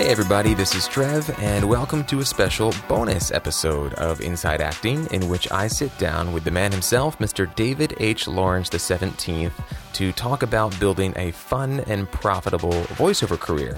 [0.00, 5.06] Hey, everybody, this is Trev, and welcome to a special bonus episode of Inside Acting,
[5.12, 7.54] in which I sit down with the man himself, Mr.
[7.54, 8.26] David H.
[8.26, 9.50] Lawrence XVII,
[9.92, 13.76] to talk about building a fun and profitable voiceover career.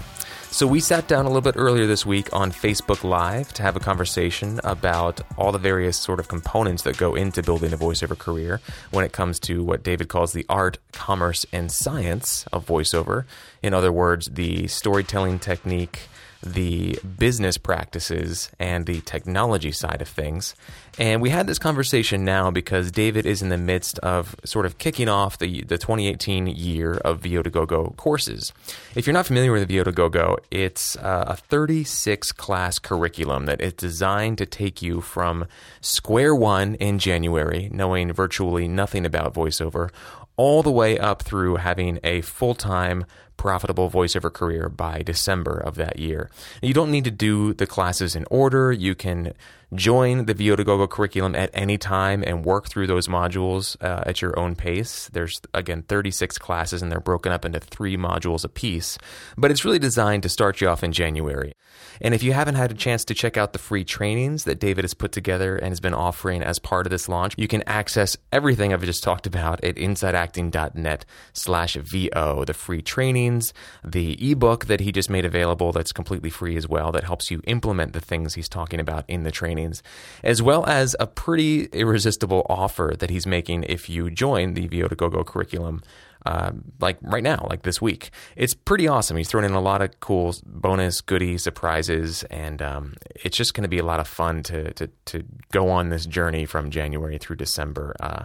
[0.53, 3.75] So, we sat down a little bit earlier this week on Facebook Live to have
[3.75, 8.17] a conversation about all the various sort of components that go into building a voiceover
[8.17, 8.61] career
[8.91, 13.25] when it comes to what David calls the art, commerce, and science of voiceover.
[13.63, 16.03] In other words, the storytelling technique,
[16.43, 20.55] the business practices and the technology side of things.
[20.99, 24.79] And we had this conversation now because David is in the midst of sort of
[24.79, 28.53] kicking off the, the 2018 year of VO to Go Go courses.
[28.95, 33.47] If you're not familiar with VO to Go Go, it's uh, a 36 class curriculum
[33.47, 35.47] that is designed to take you from
[35.81, 39.91] square one in January, knowing virtually nothing about voiceover,
[40.37, 43.05] all the way up through having a full time
[43.43, 46.31] profitable voiceover career by December of that year.
[46.63, 48.71] You don't need to do the classes in order.
[48.71, 49.33] You can
[49.75, 53.77] join the VO to Go Go curriculum at any time and work through those modules
[53.83, 55.11] uh, at your own pace.
[55.13, 58.97] There's, again, 36 classes and they're broken up into three modules apiece.
[59.37, 61.55] But it's really designed to start you off in January.
[62.01, 64.85] And if you haven't had a chance to check out the free trainings that David
[64.85, 68.17] has put together and has been offering as part of this launch, you can access
[68.33, 73.53] everything I've just talked about at insideacting.net slash VO, the free trainings,
[73.85, 77.41] the ebook that he just made available that's completely free as well that helps you
[77.45, 79.83] implement the things he's talking about in the trainings,
[80.23, 84.89] as well as a pretty irresistible offer that he's making if you join the VO
[84.89, 85.83] to Go Go curriculum
[86.27, 88.11] uh, like right now, like this week.
[88.37, 89.17] It's pretty awesome.
[89.17, 93.63] He's thrown in a lot of cool bonus goodie surprises, and um, it's just going
[93.63, 97.19] to be a lot of fun to, to to go on this journey from January
[97.19, 97.95] through December.
[98.01, 98.25] Uh,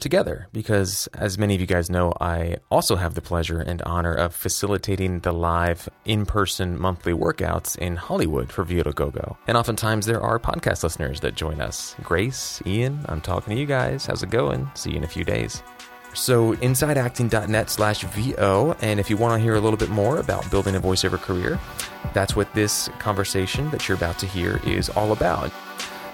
[0.00, 4.14] together because as many of you guys know i also have the pleasure and honor
[4.14, 9.56] of facilitating the live in-person monthly workouts in hollywood for VO to Go Go and
[9.56, 14.06] oftentimes there are podcast listeners that join us grace ian i'm talking to you guys
[14.06, 15.62] how's it going see you in a few days
[16.18, 18.76] so insideacting.net slash VO.
[18.80, 21.58] And if you want to hear a little bit more about building a voiceover career,
[22.12, 25.52] that's what this conversation that you're about to hear is all about.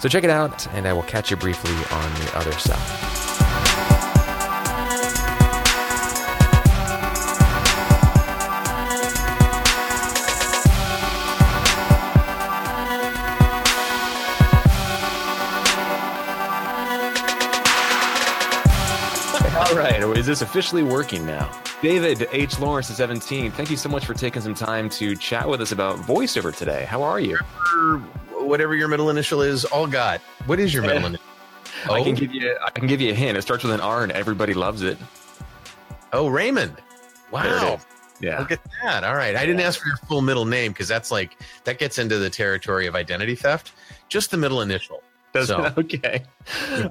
[0.01, 3.24] So check it out, and I will catch you briefly on the other side.
[19.75, 21.51] All right, is this officially working now?
[21.83, 22.61] David H.
[22.61, 23.51] Lawrence is 17.
[23.51, 26.85] Thank you so much for taking some time to chat with us about voiceover today.
[26.85, 27.37] How are you?
[28.31, 30.21] Whatever your middle initial is, all got.
[30.47, 31.27] What is your middle initial?
[31.91, 32.17] I can oh.
[32.17, 33.37] give you I can give you a hint.
[33.37, 34.97] It starts with an R and everybody loves it.
[36.13, 36.77] Oh, Raymond.
[37.33, 37.81] Wow.
[38.21, 38.39] Yeah.
[38.39, 39.03] Look at that.
[39.03, 39.35] All right.
[39.35, 42.31] I didn't ask for your full middle name because that's like, that gets into the
[42.31, 43.73] territory of identity theft.
[44.09, 45.03] Just the middle initial.
[45.33, 46.23] Does- So- okay.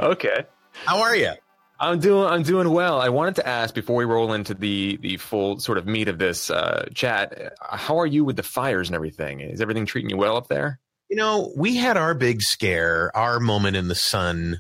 [0.01, 0.43] Okay.
[0.85, 1.31] How are you?
[1.83, 3.01] I'm doing I'm doing well.
[3.01, 6.17] I wanted to ask before we roll into the the full sort of meat of
[6.17, 7.53] this uh, chat.
[7.61, 9.41] How are you with the fires and everything?
[9.41, 10.79] Is everything treating you well up there?
[11.09, 14.59] You know, we had our big scare, our moment in the sun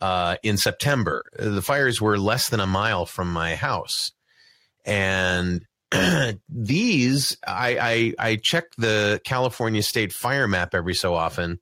[0.00, 1.24] uh, in September.
[1.36, 4.12] The fires were less than a mile from my house.
[4.84, 5.64] And
[6.48, 11.58] these, I, I, I check the California state fire map every so often.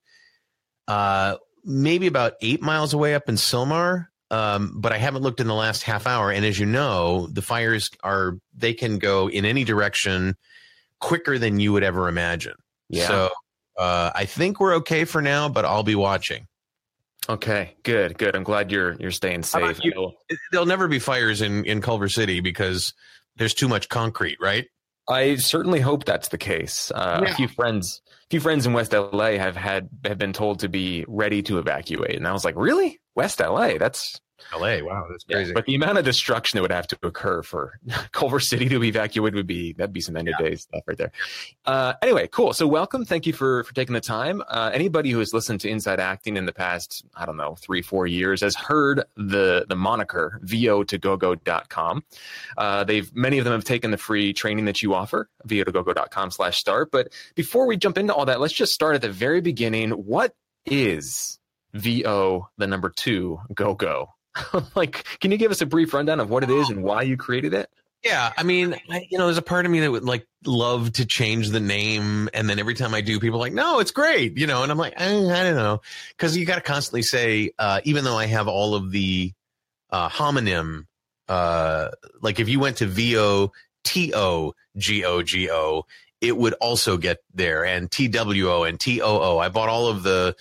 [0.87, 4.07] Uh, maybe about eight miles away up in Sylmar.
[4.33, 6.31] Um, but I haven't looked in the last half hour.
[6.31, 10.35] And as you know, the fires are, they can go in any direction
[10.99, 12.55] quicker than you would ever imagine.
[12.89, 13.07] Yeah.
[13.07, 13.29] So
[13.77, 16.47] uh, I think we're okay for now, but I'll be watching.
[17.29, 17.75] Okay.
[17.83, 18.17] Good.
[18.17, 18.35] Good.
[18.35, 19.79] I'm glad you're you're staying safe.
[19.83, 20.11] you?
[20.51, 22.93] There'll never be fires in, in Culver City because
[23.35, 24.65] there's too much concrete, right?
[25.07, 26.91] I certainly hope that's the case.
[26.93, 27.31] Uh, Yeah.
[27.31, 30.69] A few friends, a few friends in West LA have had have been told to
[30.69, 33.77] be ready to evacuate, and I was like, really, West LA?
[33.77, 34.19] That's
[34.53, 34.79] LA.
[34.83, 35.53] Wow, that's Yeah, crazy.
[35.53, 37.79] but the amount of destruction that would have to occur for
[38.11, 40.97] Culver City to be evacuated would be that'd be some end of days stuff right
[40.97, 41.11] there.
[41.65, 42.53] Uh, anyway, cool.
[42.53, 43.05] So welcome.
[43.05, 44.41] Thank you for for taking the time.
[44.47, 47.81] Uh, anybody who has listened to Inside Acting in the past, I don't know, three
[47.81, 52.03] four years has heard the the moniker vo to gogo.com.
[52.57, 55.71] Uh, they've many of them have taken the free training that you offer vo to
[55.71, 56.91] gogo.com slash start.
[56.91, 59.91] But before we jump into all that, let's just start at the very beginning.
[59.91, 60.33] What
[60.65, 61.39] is
[61.73, 64.09] VO the number two go go?
[64.75, 67.17] like, can you give us a brief rundown of what it is and why you
[67.17, 67.69] created it?
[68.03, 70.91] yeah, I mean, I, you know, there's a part of me that would like love
[70.93, 73.91] to change the name, and then every time I do, people are like, "No, it's
[73.91, 77.01] great," you know, and I'm like, eh, I don't know, because you got to constantly
[77.01, 79.31] say, uh, even though I have all of the
[79.89, 80.85] uh, homonym,
[81.29, 81.89] uh,
[82.21, 83.53] like if you went to V O
[83.85, 85.85] T O G O G O,
[86.19, 89.39] it would also get there and T W O and T O O.
[89.39, 90.35] I bought all of the,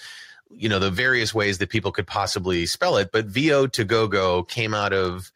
[0.54, 4.06] you know, the various ways that people could possibly spell it, but VO to go
[4.06, 5.32] go came out of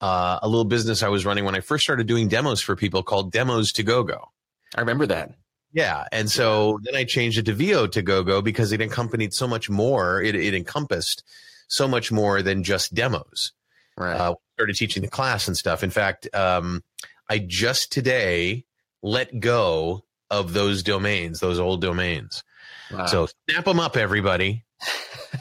[0.00, 3.02] uh, a little business I was running when I first started doing demos for people
[3.02, 4.28] called Demos to Go Go.
[4.76, 5.32] I remember that.
[5.72, 6.04] Yeah.
[6.12, 9.46] And so then I changed it to VO to go go because it accompanied so
[9.46, 10.22] much more.
[10.22, 11.24] It, it encompassed
[11.68, 13.52] so much more than just demos.
[13.96, 14.16] Right.
[14.16, 15.82] Uh, started teaching the class and stuff.
[15.82, 16.82] In fact, um,
[17.28, 18.64] I just today
[19.02, 22.42] let go of those domains, those old domains.
[22.90, 23.06] Wow.
[23.06, 24.64] So snap them up, everybody.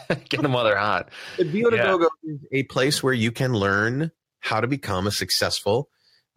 [0.30, 1.10] Get them while they're hot.
[1.38, 5.08] But VO to Go Go is a place where you can learn how to become
[5.08, 5.90] a successful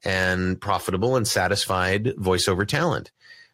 [0.05, 3.11] and profitable and satisfied voiceover talent.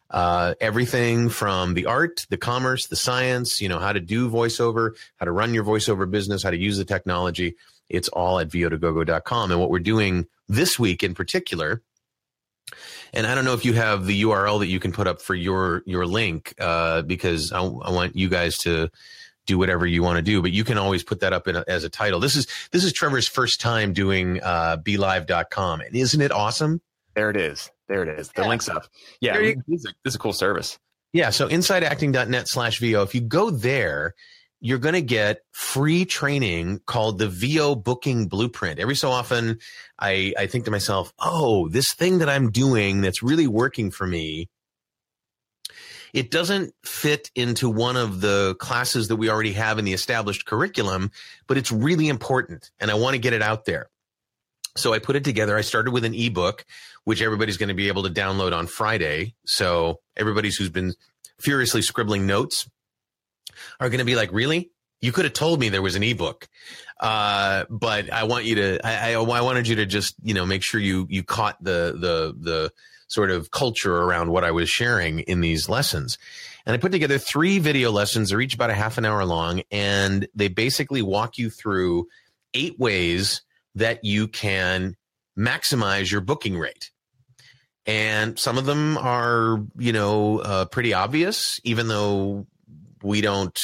[0.09, 4.91] Uh, everything from the art, the commerce, the science, you know, how to do voiceover,
[5.17, 7.55] how to run your voiceover business, how to use the technology.
[7.89, 9.51] It's all at vo2gogo.com.
[9.51, 11.81] And what we're doing this week in particular,
[13.13, 15.35] and I don't know if you have the URL that you can put up for
[15.35, 18.89] your your link, uh, because I, I want you guys to
[19.45, 21.83] do whatever you want to do, but you can always put that up a, as
[21.83, 22.19] a title.
[22.19, 26.81] This is this is Trevor's first time doing uh, BeLive.com, and isn't it awesome?
[27.15, 27.71] There it is.
[27.87, 28.29] There it is.
[28.29, 28.47] The yeah.
[28.47, 28.85] link's up.
[29.21, 30.77] Yeah, this is, a, this is a cool service.
[31.13, 31.31] Yeah.
[31.31, 33.01] So insideacting.net slash VO.
[33.01, 34.13] If you go there,
[34.59, 38.79] you're going to get free training called the VO booking blueprint.
[38.79, 39.59] Every so often,
[39.99, 44.07] I, I think to myself, oh, this thing that I'm doing that's really working for
[44.07, 44.49] me,
[46.13, 50.45] it doesn't fit into one of the classes that we already have in the established
[50.45, 51.11] curriculum,
[51.45, 53.89] but it's really important and I want to get it out there.
[54.75, 55.57] So I put it together.
[55.57, 56.65] I started with an ebook,
[57.03, 59.33] which everybody's going to be able to download on Friday.
[59.45, 60.93] So everybody's who's been
[61.39, 62.67] furiously scribbling notes
[63.79, 64.71] are going to be like, really?
[65.01, 66.47] You could have told me there was an ebook.
[66.99, 70.45] Uh, but I want you to, I, I, I wanted you to just, you know,
[70.45, 72.71] make sure you, you caught the, the, the
[73.07, 76.17] sort of culture around what I was sharing in these lessons.
[76.65, 78.29] And I put together three video lessons.
[78.29, 82.07] They're each about a half an hour long and they basically walk you through
[82.53, 83.41] eight ways
[83.75, 84.95] that you can
[85.37, 86.91] maximize your booking rate.
[87.85, 92.47] And some of them are, you know, uh, pretty obvious, even though
[93.03, 93.59] we don't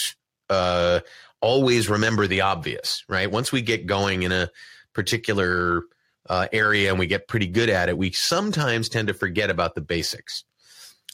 [0.50, 1.02] uh,
[1.42, 3.32] always remember the obvious, right?
[3.32, 4.50] Once we get going in a
[4.94, 5.84] particular
[6.30, 9.76] uh, area and we get pretty good at it, we sometimes tend to forget about
[9.76, 10.44] the basics.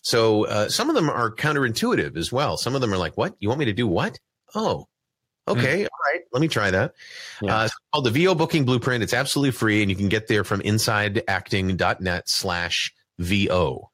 [0.01, 2.57] So uh, some of them are counterintuitive as well.
[2.57, 3.35] Some of them are like, "What?
[3.39, 4.17] You want me to do what?
[4.55, 4.87] Oh,
[5.49, 5.85] Okay, mm.
[5.85, 6.21] all right.
[6.31, 6.93] Let me try that.
[7.41, 7.57] Yeah.
[7.57, 9.03] Uh, it's called the VO Booking Blueprint.
[9.03, 13.89] It's absolutely free, and you can get there from insideacting.net slash VO.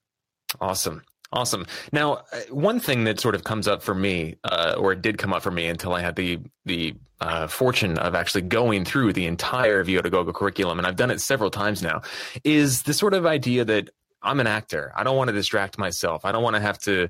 [0.60, 1.04] Awesome.
[1.36, 1.68] Awesome.
[1.92, 5.18] Now, uh, one thing that sort of comes up for me, uh, or it did
[5.18, 9.12] come up for me until I had the the uh, fortune of actually going through
[9.14, 12.02] the entire VO to Go curriculum, and I've done it several times now,
[12.46, 13.90] is the sort of idea that
[14.26, 14.92] I'm an actor.
[14.96, 16.26] I don't want to distract myself.
[16.26, 17.10] I don't want to have to,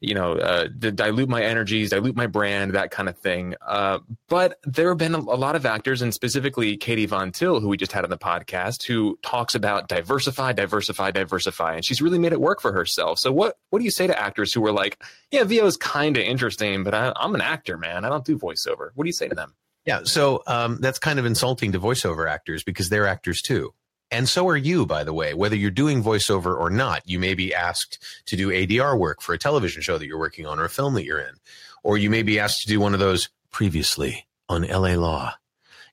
[0.00, 3.54] you know, uh, dilute my energies, dilute my brand, that kind of thing.
[3.66, 7.68] Uh, but there have been a, lot of actors, and specifically Katie Von Till, who
[7.68, 12.18] we just had on the podcast, who talks about diversify, diversify, diversify, and she's really
[12.18, 13.18] made it work for herself.
[13.18, 16.16] So what what do you say to actors who are like, yeah, VO is kind
[16.16, 18.04] of interesting, but I, I'm an actor, man.
[18.04, 18.90] I don't do voiceover.
[18.94, 19.54] What do you say to them?
[19.88, 23.72] Yeah, so um, that's kind of insulting to voiceover actors because they're actors too.
[24.10, 27.02] And so are you, by the way, whether you're doing voiceover or not.
[27.06, 30.46] You may be asked to do ADR work for a television show that you're working
[30.46, 31.34] on or a film that you're in.
[31.82, 35.34] Or you may be asked to do one of those previously on LA Law.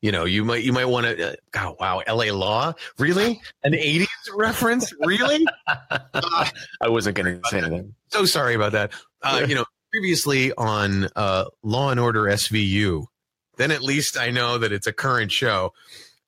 [0.01, 1.31] You know, you might you might want to.
[1.31, 2.29] Uh, oh, wow, L.A.
[2.31, 3.41] Law, really?
[3.63, 4.05] An '80s
[4.35, 5.47] reference, really?
[5.65, 5.97] Uh,
[6.81, 7.95] I wasn't going to say anything.
[8.09, 8.91] So sorry about that.
[9.23, 13.05] Uh, you know, previously on uh, Law and Order SVU.
[13.57, 15.73] Then at least I know that it's a current show.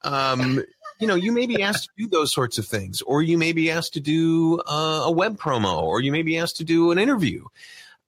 [0.02, 0.64] Um,
[1.00, 3.54] you know, you may be asked to do those sorts of things, or you may
[3.54, 6.92] be asked to do uh, a web promo, or you may be asked to do
[6.92, 7.46] an interview.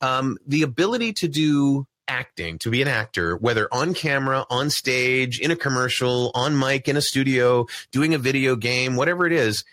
[0.02, 5.40] Um, the ability to do acting, to be an actor, whether on camera, on stage,
[5.40, 9.64] in a commercial, on mic, in a studio, doing a video game, whatever it is,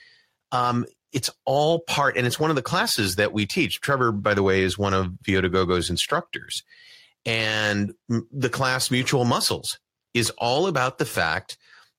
[0.52, 3.80] um, it's all part, and it's one of the classes that we teach.
[3.80, 6.62] Trevor, by the way, is one of VO to Gogo's instructors.
[7.24, 9.78] And the class Mutual Muscles
[10.12, 11.56] is all about the fact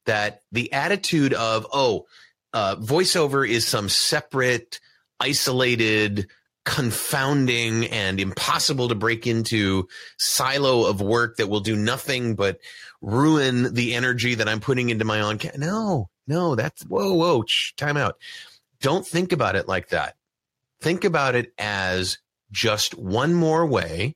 [0.08, 2.06] that the attitude of, oh,
[2.54, 4.80] uh, voiceover is some separate,
[5.20, 6.28] isolated,
[6.66, 9.88] confounding, and impossible to break into
[10.18, 12.60] silo of work that will do nothing but
[13.02, 15.38] ruin the energy that I'm putting into my own.
[15.38, 18.18] Ca- no, no, that's whoa, whoa, shh, time out.
[18.82, 20.16] Don't think about it like that.
[20.82, 22.18] Think about it as
[22.52, 24.16] just one more way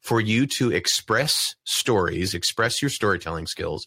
[0.00, 3.86] for you to express stories, express your storytelling skills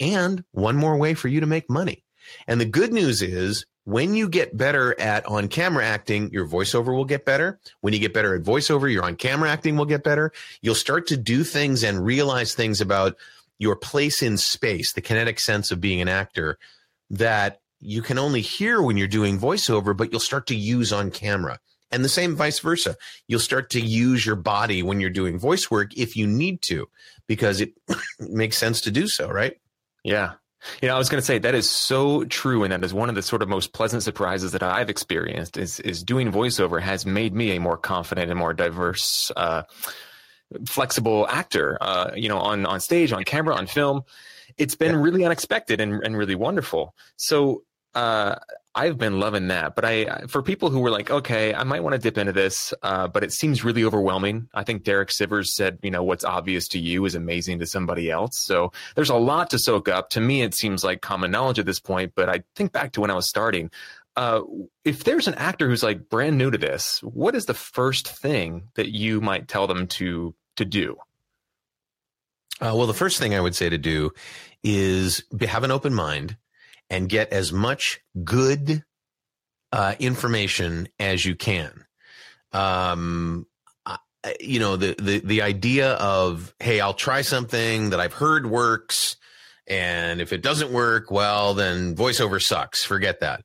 [0.00, 2.04] and one more way for you to make money.
[2.46, 6.94] And the good news is when you get better at on camera acting, your voiceover
[6.94, 7.60] will get better.
[7.82, 10.32] When you get better at voiceover, your on camera acting will get better.
[10.62, 13.16] You'll start to do things and realize things about
[13.58, 16.58] your place in space, the kinetic sense of being an actor
[17.10, 21.10] that you can only hear when you're doing voiceover, but you'll start to use on
[21.10, 21.60] camera.
[21.90, 22.96] And the same vice versa.
[23.28, 26.88] You'll start to use your body when you're doing voice work if you need to,
[27.28, 27.74] because it
[28.18, 29.58] makes sense to do so, right?
[30.04, 30.34] Yeah.
[30.80, 33.08] You know, I was going to say that is so true, and that is one
[33.08, 35.56] of the sort of most pleasant surprises that I've experienced.
[35.56, 39.64] Is is doing voiceover has made me a more confident and more diverse, uh,
[40.66, 41.76] flexible actor.
[41.80, 44.04] Uh, you know, on on stage, on camera, on film.
[44.56, 45.02] It's been yeah.
[45.02, 46.94] really unexpected and and really wonderful.
[47.16, 48.36] So uh,
[48.74, 49.74] I've been loving that.
[49.76, 52.74] But I, for people who were like, okay, I might want to dip into this,
[52.82, 54.48] uh, but it seems really overwhelming.
[54.52, 58.10] I think Derek Sivers said, you know, what's obvious to you is amazing to somebody
[58.10, 58.38] else.
[58.38, 60.10] So there's a lot to soak up.
[60.10, 62.12] To me, it seems like common knowledge at this point.
[62.16, 63.70] But I think back to when I was starting.
[64.16, 64.42] Uh,
[64.84, 68.68] if there's an actor who's like brand new to this, what is the first thing
[68.74, 70.96] that you might tell them to to do?
[72.60, 74.12] Uh, well, the first thing I would say to do
[74.62, 76.36] is have an open mind
[76.90, 78.84] and get as much good
[79.72, 81.84] uh, information as you can.
[82.52, 83.46] Um,
[84.40, 89.16] you know, the, the, the idea of, Hey, I'll try something that I've heard works.
[89.66, 92.84] And if it doesn't work, well, then voiceover sucks.
[92.84, 93.44] Forget that.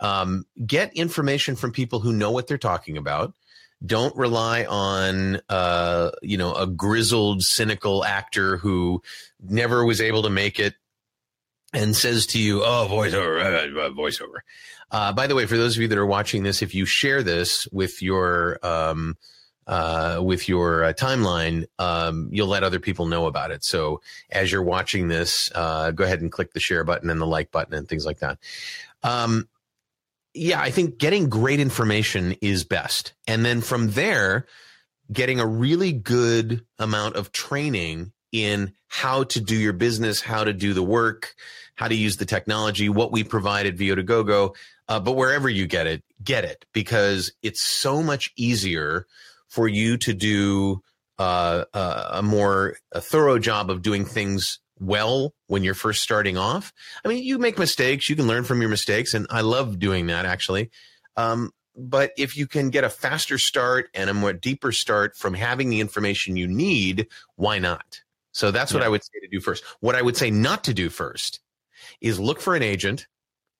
[0.00, 3.34] Um, get information from people who know what they're talking about.
[3.84, 9.02] Don't rely on, uh, you know, a grizzled, cynical actor who
[9.40, 10.74] never was able to make it
[11.72, 14.40] and says to you, "Oh, voiceover, uh, uh, voiceover."
[14.90, 17.22] Uh, by the way, for those of you that are watching this, if you share
[17.22, 19.16] this with your um,
[19.66, 23.64] uh, with your uh, timeline, um, you'll let other people know about it.
[23.64, 24.00] So
[24.30, 27.52] as you're watching this, uh, go ahead and click the share button and the like
[27.52, 28.38] button and things like that.
[29.02, 29.48] Um,
[30.34, 34.46] yeah, I think getting great information is best, and then from there,
[35.12, 40.52] getting a really good amount of training in how to do your business, how to
[40.52, 41.34] do the work,
[41.74, 44.54] how to use the technology, what we provide at VO2 GoGo.
[44.88, 49.06] Uh, but wherever you get it, get it because it's so much easier
[49.48, 50.82] for you to do
[51.18, 56.36] uh, uh, a more a thorough job of doing things well when you're first starting
[56.36, 56.72] off.
[57.04, 60.06] I mean, you make mistakes, you can learn from your mistakes, and I love doing
[60.06, 60.70] that actually.
[61.16, 65.34] Um, but if you can get a faster start and a more deeper start from
[65.34, 67.06] having the information you need,
[67.36, 68.00] why not?
[68.32, 68.86] So that's what yeah.
[68.86, 69.64] I would say to do first.
[69.80, 71.40] What I would say not to do first
[72.00, 73.06] is look for an agent.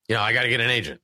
[0.08, 1.00] You know, I got to get an agent,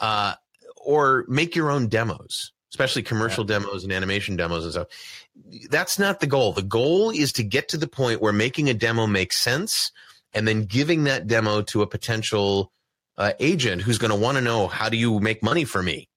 [0.00, 0.34] uh,
[0.76, 3.58] or make your own demos, especially commercial yeah.
[3.58, 4.88] demos and animation demos and stuff.
[5.70, 6.52] That's not the goal.
[6.52, 9.92] The goal is to get to the point where making a demo makes sense,
[10.32, 12.72] and then giving that demo to a potential
[13.16, 16.08] uh, agent who's going to want to know how do you make money for me.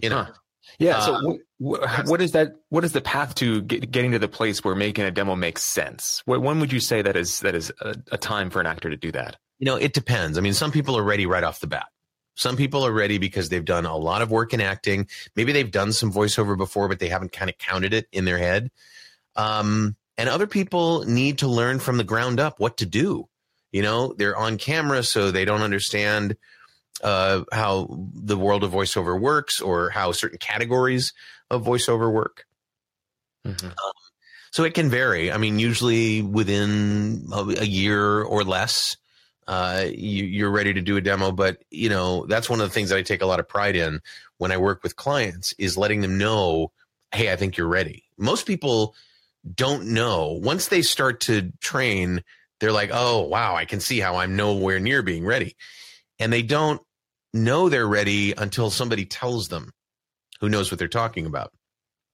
[0.00, 0.24] You know.
[0.24, 0.32] Huh.
[0.78, 1.00] Yeah.
[1.00, 1.38] So,
[1.74, 2.54] uh, what is that?
[2.68, 5.62] What is the path to get, getting to the place where making a demo makes
[5.62, 6.22] sense?
[6.24, 8.96] When would you say that is that is a, a time for an actor to
[8.96, 9.36] do that?
[9.58, 10.38] You know, it depends.
[10.38, 11.86] I mean, some people are ready right off the bat.
[12.36, 15.08] Some people are ready because they've done a lot of work in acting.
[15.34, 18.38] Maybe they've done some voiceover before, but they haven't kind of counted it in their
[18.38, 18.70] head.
[19.34, 23.28] Um, and other people need to learn from the ground up what to do.
[23.72, 26.36] You know, they're on camera, so they don't understand
[27.02, 31.12] uh, how the world of voiceover works or how certain categories
[31.50, 32.46] of voiceover work.
[33.46, 33.66] Mm-hmm.
[33.66, 33.92] Um,
[34.50, 35.30] so it can vary.
[35.30, 38.96] I mean, usually within a, year or less,
[39.46, 41.32] uh, you, are ready to do a demo.
[41.32, 43.76] But you know, that's one of the things that I take a lot of pride
[43.76, 44.00] in
[44.38, 46.72] when I work with clients is letting them know,
[47.12, 48.04] hey, I think you're ready.
[48.16, 48.94] Most people
[49.54, 52.22] don't know once they start to train.
[52.60, 55.56] They're like, oh wow, I can see how I'm nowhere near being ready,
[56.18, 56.82] and they don't
[57.32, 59.72] know they're ready until somebody tells them
[60.40, 61.52] who knows what they're talking about.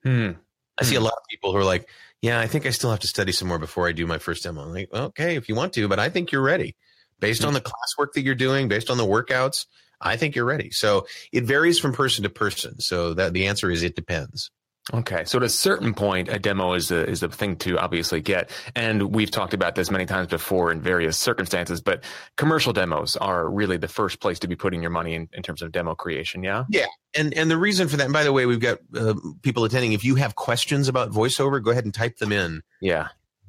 [0.02, 0.32] Hmm.
[0.78, 1.04] I see a hmm.
[1.04, 1.88] lot of people who are like,
[2.20, 4.42] yeah, I think I still have to study some more before I do my first
[4.42, 4.62] demo.
[4.62, 6.74] I'm like, okay, if you want to, but I think you're ready.
[7.20, 7.48] Based hmm.
[7.48, 9.66] on the classwork that you're doing, based on the workouts,
[10.00, 10.70] I think you're ready.
[10.70, 12.80] So it varies from person to person.
[12.80, 14.50] So that the answer is it depends.
[14.92, 18.20] Okay, so at a certain point, a demo is a, is a thing to obviously
[18.20, 21.80] get, and we've talked about this many times before in various circumstances.
[21.80, 22.04] But
[22.36, 25.62] commercial demos are really the first place to be putting your money in, in terms
[25.62, 26.42] of demo creation.
[26.42, 28.04] Yeah, yeah, and and the reason for that.
[28.04, 29.94] And by the way, we've got uh, people attending.
[29.94, 32.62] If you have questions about voiceover, go ahead and type them in.
[32.82, 33.08] Yeah,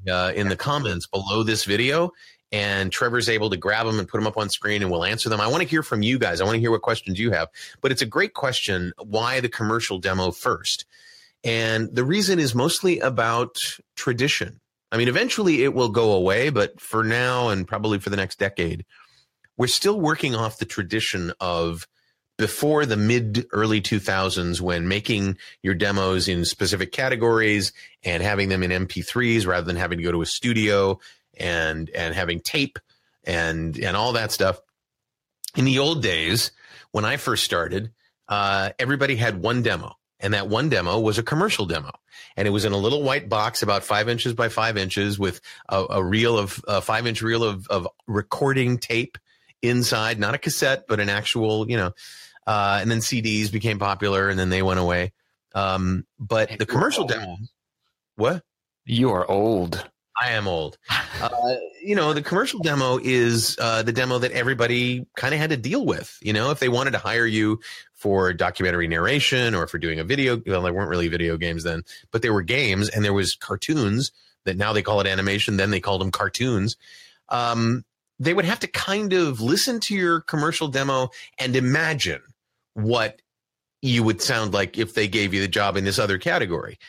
[0.10, 2.14] uh, in the comments below this video,
[2.54, 5.28] and Trevor's able to grab them and put them up on screen and we'll answer
[5.28, 5.42] them.
[5.42, 6.40] I want to hear from you guys.
[6.40, 7.50] I want to hear what questions you have.
[7.82, 8.94] But it's a great question.
[9.04, 10.86] Why the commercial demo first?
[11.46, 13.56] And the reason is mostly about
[13.96, 14.60] tradition.
[14.92, 18.40] I mean, eventually it will go away, but for now and probably for the next
[18.40, 18.86] decade,
[19.56, 21.88] we're still working off the tradition of
[22.38, 27.72] before the mid early 2000s when making your demos in specific categories
[28.04, 31.00] and having them in MP3s rather than having to go to a studio
[31.38, 32.80] and and having tape
[33.24, 34.60] and and all that stuff.
[35.56, 36.52] In the old days,
[36.92, 37.92] when I first started,
[38.28, 41.92] uh, everybody had one demo, and that one demo was a commercial demo,
[42.38, 45.42] and it was in a little white box about five inches by five inches with
[45.70, 49.18] a, a reel of a five inch reel of of recording tape
[49.62, 51.92] inside, not a cassette, but an actual, you know.
[52.48, 55.12] Uh, and then CDs became popular, and then they went away.
[55.56, 57.38] Um, but the commercial demo,
[58.16, 58.44] what?
[58.86, 59.90] You are old.
[60.22, 60.78] I am old.
[61.22, 65.50] Uh, you know, the commercial demo is uh, the demo that everybody kind of had
[65.50, 66.18] to deal with.
[66.22, 67.60] You know, if they wanted to hire you
[67.94, 71.84] for documentary narration or for doing a video, well, they weren't really video games then,
[72.12, 74.12] but there were games and there was cartoons
[74.46, 75.58] that now they call it animation.
[75.58, 76.78] Then they called them cartoons.
[77.30, 77.84] Um,
[78.20, 82.22] they would have to kind of listen to your commercial demo and imagine
[82.74, 83.22] what
[83.82, 86.80] you would sound like if they gave you the job in this other category.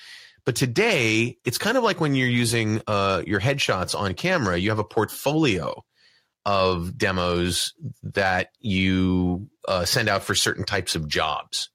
[0.47, 4.71] But today, it's kind of like when you're using uh, your headshots on camera, you
[4.71, 5.85] have a portfolio
[6.47, 7.75] of demos
[8.05, 11.71] that you uh, send out for certain types of jobs.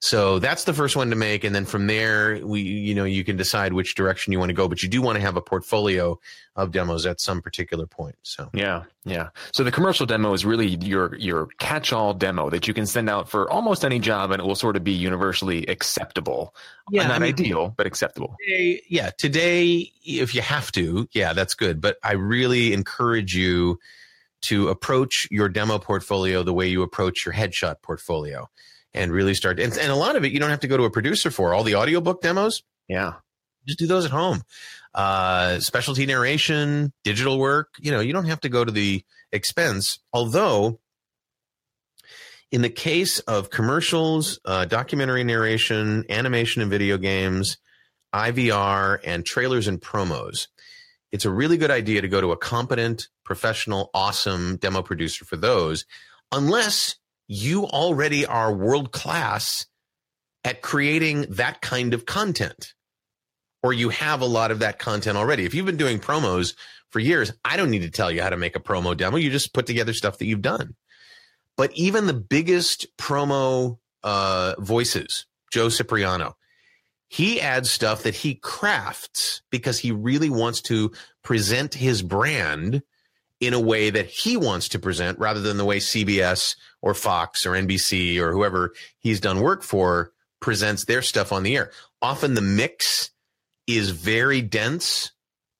[0.00, 3.24] So that's the first one to make, and then from there, we you know you
[3.24, 4.68] can decide which direction you want to go.
[4.68, 6.18] But you do want to have a portfolio
[6.54, 8.16] of demos at some particular point.
[8.22, 9.30] So yeah, yeah.
[9.52, 13.28] So the commercial demo is really your your catch-all demo that you can send out
[13.28, 16.54] for almost any job, and it will sort of be universally acceptable.
[16.90, 18.36] Yeah, not I mean, ideal, but acceptable.
[18.46, 21.80] Today, yeah, today if you have to, yeah, that's good.
[21.80, 23.78] But I really encourage you
[24.42, 28.48] to approach your demo portfolio the way you approach your headshot portfolio
[28.96, 29.60] and really start.
[29.60, 31.54] And, and a lot of it, you don't have to go to a producer for
[31.54, 32.62] all the audiobook demos.
[32.88, 33.14] Yeah.
[33.66, 34.42] Just do those at home.
[34.94, 39.98] Uh, specialty narration, digital work, you know, you don't have to go to the expense.
[40.12, 40.80] Although,
[42.50, 47.58] in the case of commercials, uh, documentary narration, animation and video games,
[48.14, 50.48] IVR, and trailers and promos,
[51.12, 55.36] it's a really good idea to go to a competent, professional, awesome demo producer for
[55.36, 55.84] those,
[56.32, 56.96] unless
[57.28, 59.66] you already are world class
[60.44, 62.74] at creating that kind of content
[63.62, 65.44] or you have a lot of that content already.
[65.44, 66.54] If you've been doing promos
[66.90, 69.16] for years, I don't need to tell you how to make a promo demo.
[69.16, 70.76] You just put together stuff that you've done.
[71.56, 76.36] But even the biggest promo uh, voices, Joe Cipriano,
[77.08, 80.92] he adds stuff that he crafts because he really wants to
[81.24, 82.82] present his brand
[83.40, 87.44] in a way that he wants to present rather than the way CBS or Fox
[87.44, 91.72] or NBC or whoever he's done work for presents their stuff on the air.
[92.00, 93.10] Often the mix
[93.66, 95.10] is very dense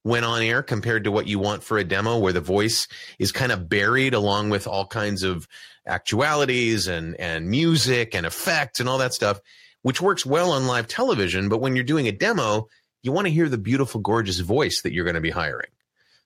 [0.05, 2.87] when on air compared to what you want for a demo where the voice
[3.19, 5.49] is kind of buried along with all kinds of
[5.85, 9.41] actualities and and music and effects and all that stuff
[9.83, 12.69] which works well on live television but when you're doing a demo
[13.03, 15.71] you want to hear the beautiful gorgeous voice that you're going to be hiring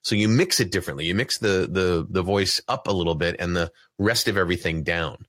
[0.01, 1.05] so you mix it differently.
[1.05, 4.83] You mix the the the voice up a little bit and the rest of everything
[4.83, 5.25] down.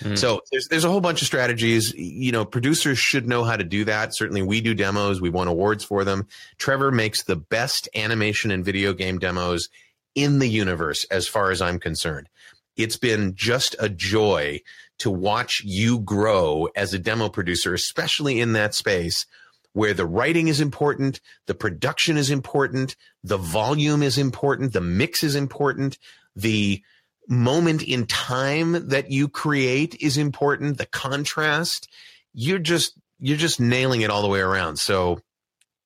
[0.00, 0.18] Mm.
[0.18, 1.92] So there's there's a whole bunch of strategies.
[1.94, 4.14] You know, producers should know how to do that.
[4.14, 5.20] Certainly, we do demos.
[5.20, 6.26] We won awards for them.
[6.58, 9.68] Trevor makes the best animation and video game demos
[10.14, 12.28] in the universe, as far as I'm concerned.
[12.76, 14.60] It's been just a joy
[14.98, 19.26] to watch you grow as a demo producer, especially in that space
[19.74, 25.22] where the writing is important, the production is important, the volume is important, the mix
[25.22, 25.98] is important,
[26.34, 26.82] the
[27.28, 31.88] moment in time that you create is important, the contrast.
[32.32, 34.76] You're just you're just nailing it all the way around.
[34.76, 35.20] So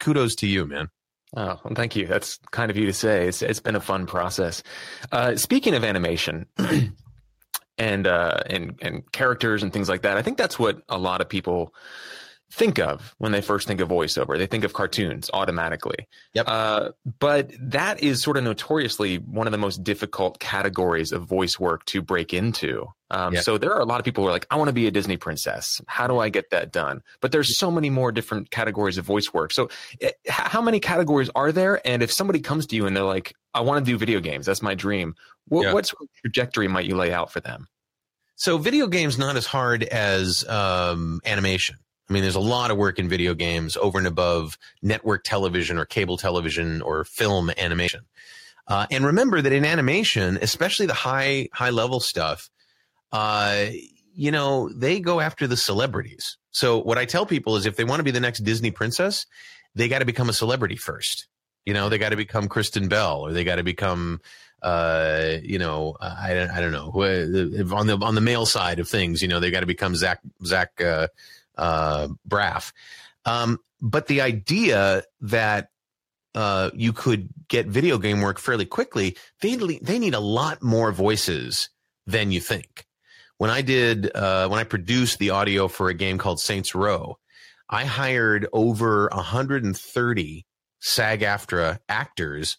[0.00, 0.88] kudos to you, man.
[1.36, 2.06] Oh, well, thank you.
[2.06, 3.28] That's kind of you to say.
[3.28, 4.62] It's it's been a fun process.
[5.10, 6.46] Uh, speaking of animation
[7.78, 11.20] and uh, and and characters and things like that, I think that's what a lot
[11.20, 11.74] of people
[12.50, 14.38] think of when they first think of voiceover.
[14.38, 16.06] They think of cartoons automatically.
[16.32, 16.46] Yep.
[16.48, 21.60] Uh, but that is sort of notoriously one of the most difficult categories of voice
[21.60, 22.86] work to break into.
[23.10, 23.44] Um, yep.
[23.44, 24.90] So there are a lot of people who are like, I want to be a
[24.90, 25.80] Disney princess.
[25.86, 27.02] How do I get that done?
[27.20, 29.52] But there's so many more different categories of voice work.
[29.52, 29.68] So
[30.00, 31.86] it, eh, how many categories are there?
[31.86, 34.46] And if somebody comes to you and they're like, I want to do video games,
[34.46, 35.14] that's my dream.
[35.46, 35.74] What, yep.
[35.74, 37.66] what sort of trajectory might you lay out for them?
[38.36, 41.76] So video games not as hard as um, animation.
[42.08, 45.78] I mean, there's a lot of work in video games over and above network television
[45.78, 48.00] or cable television or film animation.
[48.66, 52.50] Uh, and remember that in animation, especially the high high level stuff,
[53.12, 53.66] uh,
[54.14, 56.36] you know, they go after the celebrities.
[56.50, 59.26] So what I tell people is, if they want to be the next Disney princess,
[59.74, 61.28] they got to become a celebrity first.
[61.64, 64.20] You know, they got to become Kristen Bell or they got to become,
[64.62, 66.90] uh, you know, I, I don't know
[67.76, 69.22] on the on the male side of things.
[69.22, 70.80] You know, they got to become Zach Zach
[71.58, 72.72] uh, Braff.
[73.24, 75.68] Um, but the idea that
[76.34, 80.92] uh, you could get video game work fairly quickly, they they need a lot more
[80.92, 81.70] voices
[82.06, 82.86] than you think.
[83.38, 87.18] When I did uh, when I produced the audio for a game called Saints Row,
[87.68, 90.46] I hired over 130
[90.80, 92.58] SAG-AFTRA actors,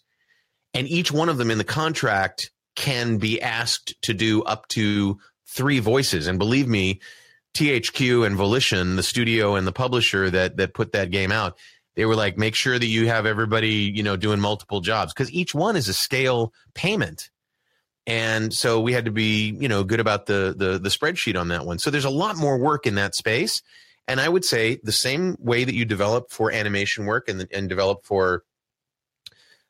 [0.74, 5.18] and each one of them in the contract can be asked to do up to
[5.46, 6.26] three voices.
[6.26, 7.00] And believe me,
[7.54, 11.58] THQ and Volition, the studio and the publisher that that put that game out,
[11.96, 15.32] they were like, make sure that you have everybody, you know, doing multiple jobs because
[15.32, 17.30] each one is a scale payment.
[18.06, 21.48] And so we had to be, you know, good about the, the the spreadsheet on
[21.48, 21.78] that one.
[21.78, 23.62] So there's a lot more work in that space.
[24.08, 27.68] And I would say the same way that you develop for animation work and and
[27.68, 28.44] develop for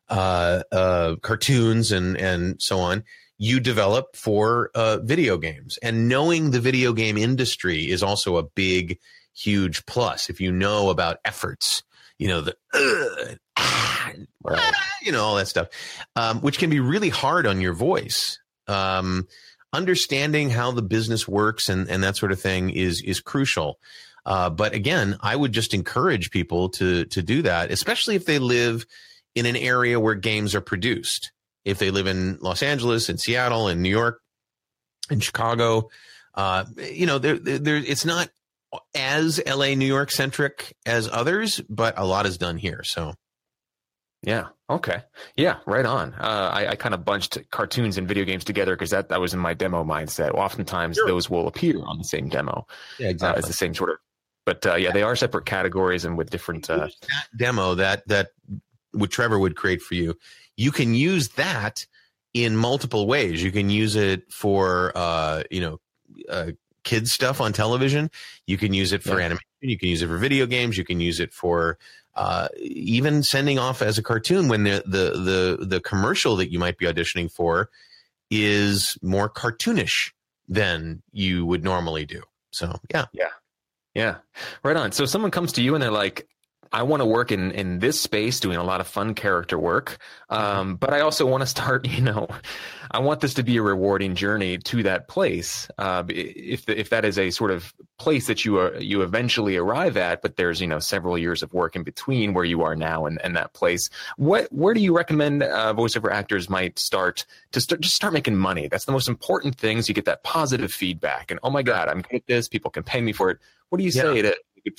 [0.08, 3.04] uh, uh, cartoons and and so on,
[3.42, 5.78] you develop for uh, video games.
[5.82, 8.98] And knowing the video game industry is also a big,
[9.34, 10.28] huge plus.
[10.28, 11.82] If you know about efforts,
[12.18, 14.12] you know the uh, ah,
[15.02, 15.68] you know all that stuff,
[16.16, 18.38] um, which can be really hard on your voice.
[18.68, 19.26] Um,
[19.72, 23.78] understanding how the business works and and that sort of thing is is crucial.
[24.26, 28.38] Uh, but again, I would just encourage people to to do that, especially if they
[28.38, 28.84] live
[29.34, 31.32] in an area where games are produced
[31.64, 34.20] if they live in Los Angeles, in Seattle, in New York,
[35.10, 35.90] in Chicago.
[36.34, 38.30] Uh, you know, there, there, it's not
[38.94, 42.82] as LA, New York centric as others, but a lot is done here.
[42.84, 43.14] So,
[44.22, 44.48] yeah.
[44.68, 45.02] Okay.
[45.36, 45.58] Yeah.
[45.66, 46.14] Right on.
[46.14, 49.34] Uh, I, I kind of bunched cartoons and video games together because that, that was
[49.34, 50.34] in my demo mindset.
[50.34, 51.08] Oftentimes sure.
[51.08, 52.66] those will appear on the same demo.
[52.98, 53.36] Yeah, exactly.
[53.36, 53.96] Uh, it's the same sort of,
[54.46, 56.70] but uh, yeah, they are separate categories and with different.
[56.70, 58.28] Uh, that demo that that
[58.92, 60.16] what Trevor would create for you
[60.60, 61.86] you can use that
[62.34, 63.42] in multiple ways.
[63.42, 65.80] You can use it for, uh, you know,
[66.28, 66.50] uh,
[66.84, 68.10] kids stuff on television.
[68.46, 69.24] You can use it for yeah.
[69.24, 69.46] animation.
[69.62, 70.76] You can use it for video games.
[70.76, 71.78] You can use it for
[72.14, 76.58] uh, even sending off as a cartoon when the, the the the commercial that you
[76.58, 77.70] might be auditioning for
[78.30, 80.12] is more cartoonish
[80.46, 82.22] than you would normally do.
[82.50, 83.30] So yeah, yeah,
[83.94, 84.16] yeah,
[84.62, 84.92] right on.
[84.92, 86.28] So someone comes to you and they're like,
[86.72, 89.98] I want to work in in this space, doing a lot of fun character work.
[90.28, 91.88] Um, but I also want to start.
[92.00, 92.28] You know,
[92.90, 95.68] I want this to be a rewarding journey to that place.
[95.76, 99.56] Uh, if the, if that is a sort of place that you are, you eventually
[99.56, 102.76] arrive at, but there's you know several years of work in between where you are
[102.76, 103.90] now and, and that place.
[104.16, 108.36] What where do you recommend uh, voiceover actors might start to start just start making
[108.36, 108.68] money?
[108.68, 109.82] That's the most important thing.
[109.82, 112.48] So you get that positive feedback, and oh my god, I'm good at this.
[112.48, 113.38] People can pay me for it.
[113.68, 114.22] What do you say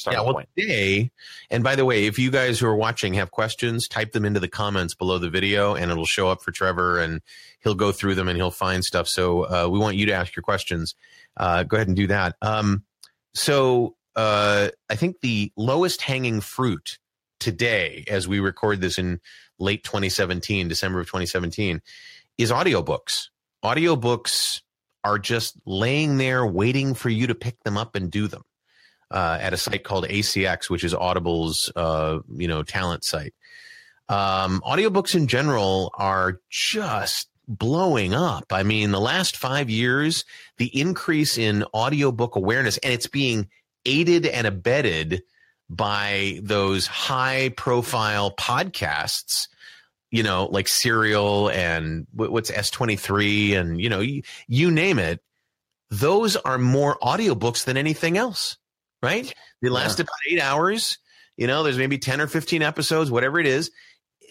[0.07, 0.21] yeah.
[0.21, 0.49] well, point.
[0.57, 1.11] today,
[1.49, 4.39] and by the way, if you guys who are watching have questions, type them into
[4.39, 7.21] the comments below the video, and it'll show up for Trevor, and
[7.59, 9.07] he'll go through them and he'll find stuff.
[9.07, 10.95] So uh, we want you to ask your questions.
[11.37, 12.35] Uh, go ahead and do that.
[12.41, 12.83] Um,
[13.33, 16.99] so uh, I think the lowest hanging fruit
[17.39, 19.19] today, as we record this in
[19.59, 21.81] late 2017, December of 2017,
[22.37, 23.27] is audiobooks.
[23.63, 24.61] Audiobooks
[25.03, 28.43] are just laying there waiting for you to pick them up and do them
[29.11, 33.33] uh, at a site called ACX, which is Audible's uh, you know talent site.
[34.09, 38.45] Um, audiobooks in general are just blowing up.
[38.51, 40.25] I mean, the last five years,
[40.57, 43.49] the increase in audiobook awareness, and it's being
[43.85, 45.23] aided and abetted
[45.69, 49.47] by those high profile podcasts
[50.11, 55.23] you know, like Serial and what's S23 and, you know, you, you, name it.
[55.89, 58.57] Those are more audiobooks than anything else
[59.01, 59.33] right?
[59.61, 60.03] They last yeah.
[60.03, 60.97] about eight hours.
[61.37, 63.71] You know, there's maybe 10 or 15 episodes, whatever it is.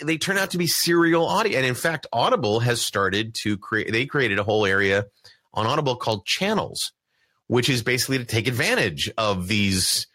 [0.03, 1.57] They turn out to be serial audio.
[1.59, 5.07] And in fact, Audible has started to create, they created a whole area
[5.53, 6.93] on Audible called channels,
[7.49, 10.07] which is basically to take advantage of these,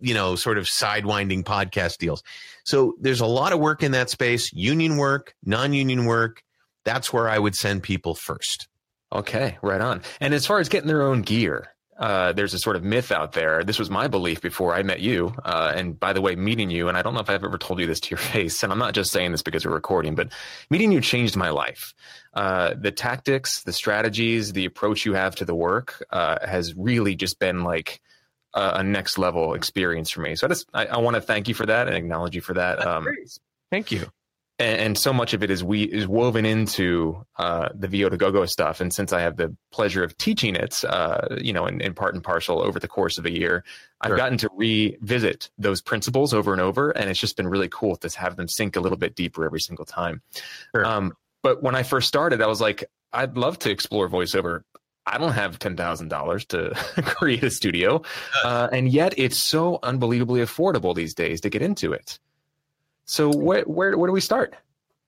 [0.00, 2.22] you know, sort of sidewinding podcast deals.
[2.64, 6.42] So there's a lot of work in that space, union work, non union work.
[6.84, 8.68] That's where I would send people first.
[9.12, 10.02] Okay, right on.
[10.20, 11.68] And as far as getting their own gear,
[12.00, 13.62] uh, there's a sort of myth out there.
[13.62, 15.34] This was my belief before I met you.
[15.44, 17.78] Uh, and by the way, meeting you, and I don't know if I've ever told
[17.78, 20.32] you this to your face, and I'm not just saying this because we're recording, but
[20.70, 21.94] meeting you changed my life.
[22.32, 27.14] Uh, the tactics, the strategies, the approach you have to the work uh, has really
[27.14, 28.00] just been like
[28.54, 30.36] a, a, next level experience for me.
[30.36, 32.54] So I just I, I want to thank you for that and acknowledge you for
[32.54, 32.84] that.
[32.86, 33.06] Um,
[33.70, 34.10] thank you.
[34.60, 38.16] And, and so much of it is we is woven into uh, the VO to
[38.16, 38.80] Go Go stuff.
[38.80, 42.14] And since I have the pleasure of teaching it, uh, you know, in, in, part
[42.14, 43.64] and parcel over the course of a year,
[44.00, 47.96] I've gotten to revisit those principles over and over, and it's just been really cool
[47.96, 50.20] to have them sink a little bit deeper every single time.
[50.74, 50.84] Sure.
[50.84, 54.62] Um, but when I first started, I was like, I'd love to explore voiceover.
[55.06, 56.70] I don't have ten thousand dollars to
[57.02, 58.02] create a studio,
[58.44, 62.18] uh, and yet it's so unbelievably affordable these days to get into it.
[63.10, 64.54] So where where where do we start?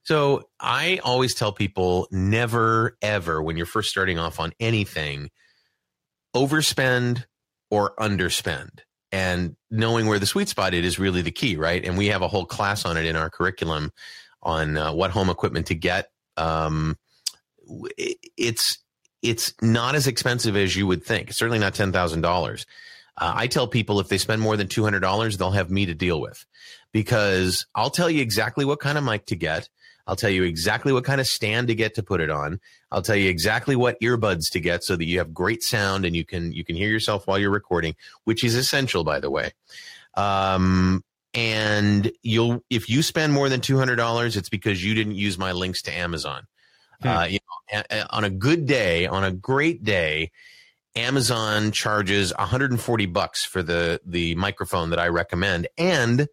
[0.03, 5.29] So I always tell people never ever when you're first starting off on anything
[6.35, 7.23] overspend
[7.71, 8.79] or underspend.
[9.13, 11.85] And knowing where the sweet spot is is really the key, right?
[11.85, 13.91] And we have a whole class on it in our curriculum
[14.41, 16.09] on uh, what home equipment to get.
[16.35, 16.97] Um,
[18.37, 18.79] it's
[19.21, 21.29] it's not as expensive as you would think.
[21.29, 22.65] It's certainly not ten thousand dollars.
[23.15, 25.85] Uh, I tell people if they spend more than two hundred dollars, they'll have me
[25.85, 26.45] to deal with
[26.93, 29.67] because I'll tell you exactly what kind of mic to get.
[30.05, 32.59] I'll tell you exactly what kind of stand to get to put it on.
[32.91, 36.15] I'll tell you exactly what earbuds to get so that you have great sound and
[36.15, 39.51] you can you can hear yourself while you're recording, which is essential by the way.
[40.15, 41.03] Um,
[41.33, 45.37] and you'll if you spend more than two hundred dollars, it's because you didn't use
[45.37, 46.47] my links to Amazon.
[47.01, 47.07] Hmm.
[47.07, 47.39] Uh, you
[47.71, 50.31] know, on a good day, on a great day,
[50.95, 56.27] Amazon charges 140 bucks for the the microphone that I recommend, and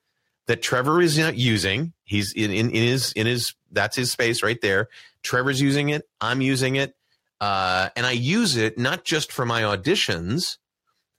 [0.51, 1.93] that Trevor is using.
[2.03, 4.89] He's in, in, in, his in his that's his space right there.
[5.23, 6.09] Trevor's using it.
[6.21, 6.97] I'm using it,
[7.41, 10.59] uh, and I use it not just for my auditions,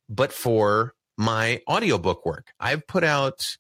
[0.10, 2.52] but for my audiobook work.
[2.60, 3.56] I've put out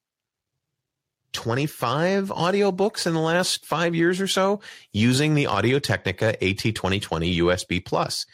[1.31, 4.59] 25 audiobooks in the last five years or so
[4.91, 8.25] using the Audio Technica AT2020 USB Plus.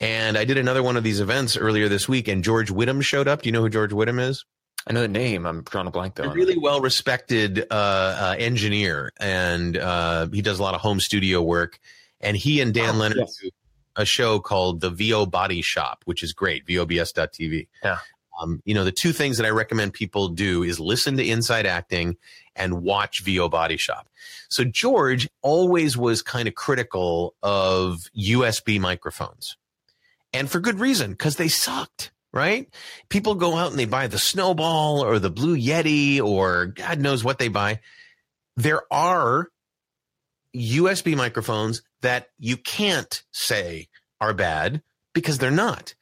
[0.00, 3.28] And I did another one of these events earlier this week, and George Whittam showed
[3.28, 3.42] up.
[3.42, 4.44] Do you know who George Whittam is?
[4.86, 5.46] I know the name.
[5.46, 6.24] I'm drawing a blank though.
[6.24, 11.00] A really well respected uh, uh, engineer, and uh, he does a lot of home
[11.00, 11.78] studio work.
[12.20, 13.36] And he and Dan oh, Leonard yes.
[13.42, 13.50] do
[13.96, 16.66] a show called the VO Body Shop, which is great.
[16.66, 17.68] VOBS.tv.
[17.82, 17.98] Yeah.
[18.40, 21.66] Um, you know, the two things that I recommend people do is listen to Inside
[21.66, 22.16] Acting
[22.56, 24.08] and watch VO Body Shop.
[24.48, 29.56] So George always was kind of critical of USB microphones,
[30.32, 32.68] and for good reason because they sucked right?
[33.08, 37.22] People go out and they buy the Snowball or the Blue Yeti or God knows
[37.22, 37.80] what they buy.
[38.56, 39.48] There are
[40.56, 43.88] USB microphones that you can't say
[44.20, 44.82] are bad
[45.14, 45.94] because they're not.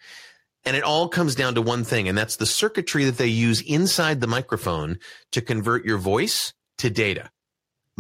[0.65, 3.63] And it all comes down to one thing, and that's the circuitry that they use
[3.63, 4.99] inside the microphone
[5.33, 7.31] to convert your voice to data.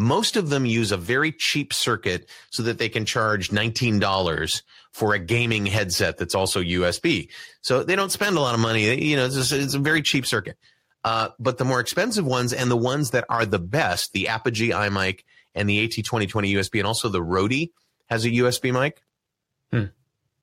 [0.00, 5.12] Most of them use a very cheap circuit so that they can charge $19 for
[5.12, 7.28] a gaming headset that's also USB.
[7.60, 9.04] So they don't spend a lot of money.
[9.04, 10.56] You know, it's, a, it's a very cheap circuit.
[11.04, 14.70] Uh, but the more expensive ones and the ones that are the best, the Apogee
[14.70, 15.20] iMic
[15.54, 17.68] and the AT2020 USB, and also the Rode
[18.08, 19.02] has a USB mic.
[19.70, 19.90] Hmm.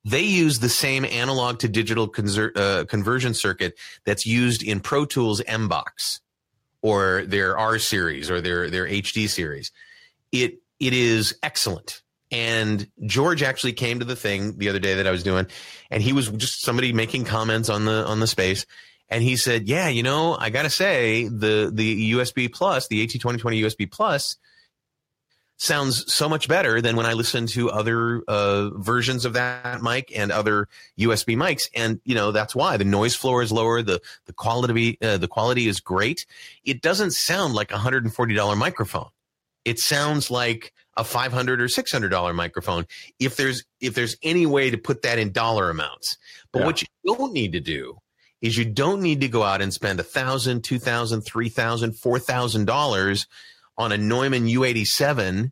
[0.04, 5.04] They use the same analog to digital conser- uh, conversion circuit that's used in Pro
[5.04, 6.20] Tools MBox
[6.82, 9.72] or their R series or their their HD series.
[10.32, 12.02] It it is excellent.
[12.30, 15.46] And George actually came to the thing the other day that I was doing,
[15.90, 18.66] and he was just somebody making comments on the on the space,
[19.08, 23.06] and he said, "Yeah, you know, I got to say the the USB Plus, the
[23.06, 24.36] AT2020 USB Plus."
[25.58, 30.16] Sounds so much better than when I listen to other uh, versions of that mic
[30.16, 30.68] and other
[30.98, 31.68] USB mics.
[31.74, 35.28] And you know that's why the noise floor is lower, the the quality uh, the
[35.28, 36.24] quality is great.
[36.64, 39.08] It doesn't sound like a hundred and forty dollar microphone.
[39.64, 42.86] It sounds like a five hundred or six hundred dollar microphone.
[43.18, 46.16] If there's if there's any way to put that in dollar amounts,
[46.52, 46.66] but yeah.
[46.66, 47.98] what you don't need to do
[48.40, 51.96] is you don't need to go out and spend a thousand, two thousand, three thousand,
[51.96, 53.26] four thousand dollars
[53.78, 55.50] on a Neumann U87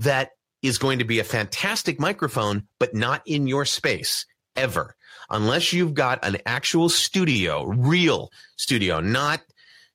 [0.00, 0.30] that
[0.62, 4.96] is going to be a fantastic microphone, but not in your space ever,
[5.30, 9.40] unless you've got an actual studio, real studio, not,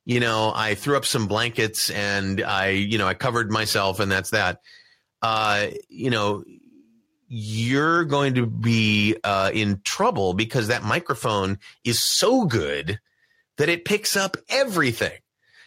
[0.05, 4.11] you know, I threw up some blankets and I, you know, I covered myself and
[4.11, 4.59] that's that.
[5.21, 6.43] Uh, you know,
[7.27, 12.99] you're going to be uh, in trouble because that microphone is so good
[13.57, 15.17] that it picks up everything.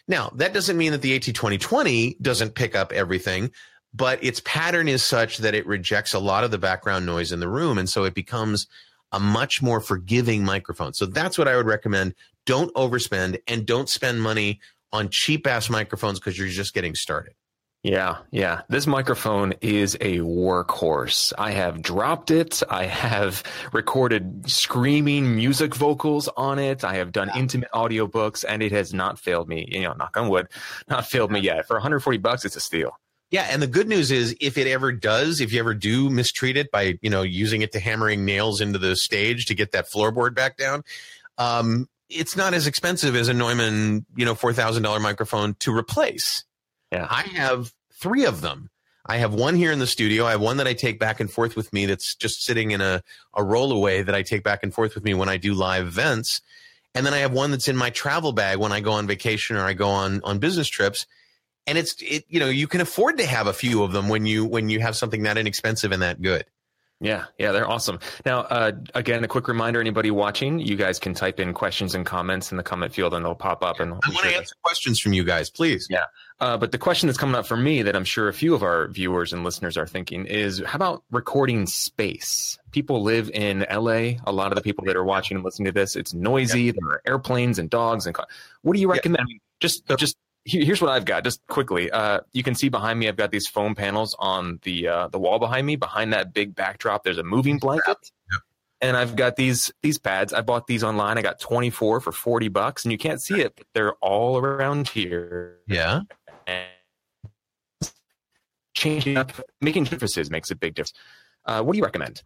[0.07, 3.51] Now, that doesn't mean that the AT2020 doesn't pick up everything,
[3.95, 7.41] but its pattern is such that it rejects a lot of the background noise in
[7.41, 7.79] the room.
[7.79, 8.67] And so it becomes
[9.13, 10.93] a much more forgiving microphone.
[10.93, 12.15] So that's what I would recommend.
[12.45, 14.61] Don't overspend and don't spend money
[14.93, 17.35] on cheap ass microphones because you're just getting started.
[17.85, 18.63] Yeah, yeah.
[18.71, 21.35] This microphone is a workhorse.
[21.37, 22.63] I have dropped it.
[22.71, 23.43] I have
[23.75, 26.83] recorded screaming music vocals on it.
[26.83, 29.69] I have done intimate audiobooks and it has not failed me.
[29.71, 30.49] You know, knock on wood,
[30.89, 31.67] not failed me yet.
[31.67, 32.99] For 140 bucks, it's a steal.
[33.31, 36.57] Yeah, and the good news is if it ever does, if you ever do mistreat
[36.57, 39.91] it by, you know, using it to hammering nails into the stage to get that
[39.91, 40.85] floorboard back down,
[41.37, 46.45] um, it's not as expensive as a Neumann, you know, $4,000 microphone to replace.
[46.95, 47.07] Yeah.
[47.11, 48.71] I have three of them.
[49.07, 50.25] I have one here in the studio.
[50.25, 52.81] I have one that I take back and forth with me that's just sitting in
[52.81, 53.03] a,
[53.35, 56.41] a rollaway that I take back and forth with me when I do live events.
[56.95, 59.57] And then I have one that's in my travel bag when I go on vacation
[59.57, 61.07] or I go on, on business trips
[61.67, 64.27] and it's it you know you can afford to have a few of them when
[64.27, 66.45] you when you have something that inexpensive and that good
[67.01, 67.99] yeah, yeah, they're awesome.
[68.25, 72.07] Now, uh, again, a quick reminder: anybody watching, you guys can type in questions and
[72.07, 73.81] comments in the comment field, and they'll pop up.
[73.81, 75.87] And I want to answer questions from you guys, please.
[75.91, 76.05] Yeah,
[76.41, 78.63] uh, but the question that's coming up for me that I'm sure a few of
[78.63, 82.59] our viewers and listeners are thinking is, how about recording space?
[82.73, 84.19] People live in LA.
[84.27, 86.65] A lot of the people that are watching and listening to this, it's noisy.
[86.65, 86.73] Yeah.
[86.73, 88.17] There are airplanes and dogs and.
[88.63, 89.27] What do you recommend?
[89.29, 89.39] Yeah.
[89.61, 91.91] Just, just here's what I've got just quickly.
[91.91, 95.19] Uh, you can see behind me, I've got these foam panels on the uh, the
[95.19, 95.77] wall behind me.
[95.77, 97.97] Behind that big backdrop, there's a moving blanket,
[98.33, 98.41] yep.
[98.81, 100.33] and I've got these these pads.
[100.33, 101.19] I bought these online.
[101.19, 104.89] I got 24 for 40 bucks, and you can't see it, but they're all around
[104.89, 105.59] here.
[105.67, 106.03] Yeah.
[108.85, 110.93] Changing up, making differences makes a big difference.
[111.47, 112.23] Uh, what do you recommend?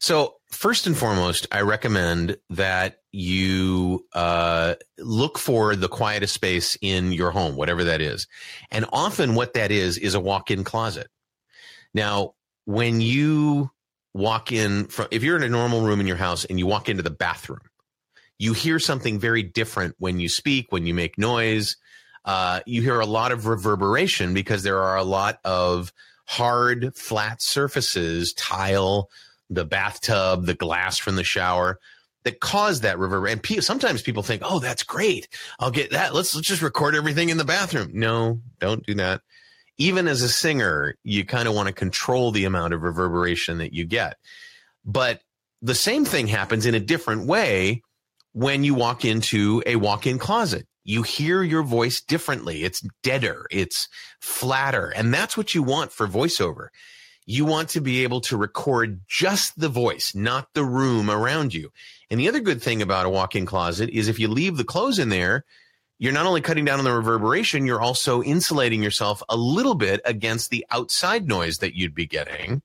[0.00, 7.12] So, first and foremost, I recommend that you uh, look for the quietest space in
[7.12, 8.26] your home, whatever that is.
[8.72, 11.06] And often, what that is, is a walk in closet.
[11.94, 13.70] Now, when you
[14.14, 16.88] walk in from, if you're in a normal room in your house and you walk
[16.88, 17.60] into the bathroom,
[18.36, 21.76] you hear something very different when you speak, when you make noise.
[22.24, 25.92] Uh, you hear a lot of reverberation because there are a lot of
[26.26, 29.10] hard, flat surfaces, tile,
[29.50, 31.78] the bathtub, the glass from the shower
[32.24, 33.30] that cause that reverb.
[33.30, 35.28] And pe- sometimes people think, "Oh, that's great.
[35.58, 36.14] I'll get that.
[36.14, 39.22] Let's let's just record everything in the bathroom." No, don't do that.
[39.78, 43.72] Even as a singer, you kind of want to control the amount of reverberation that
[43.72, 44.16] you get.
[44.84, 45.22] But
[45.60, 47.82] the same thing happens in a different way
[48.32, 50.66] when you walk into a walk-in closet.
[50.84, 52.64] You hear your voice differently.
[52.64, 53.88] It's deader, it's
[54.20, 56.68] flatter, and that's what you want for voiceover
[57.26, 61.70] you want to be able to record just the voice, not the room around you.
[62.10, 64.64] And the other good thing about a walk in closet is if you leave the
[64.64, 65.44] clothes in there,
[65.98, 70.00] you're not only cutting down on the reverberation, you're also insulating yourself a little bit
[70.04, 72.62] against the outside noise that you'd be getting.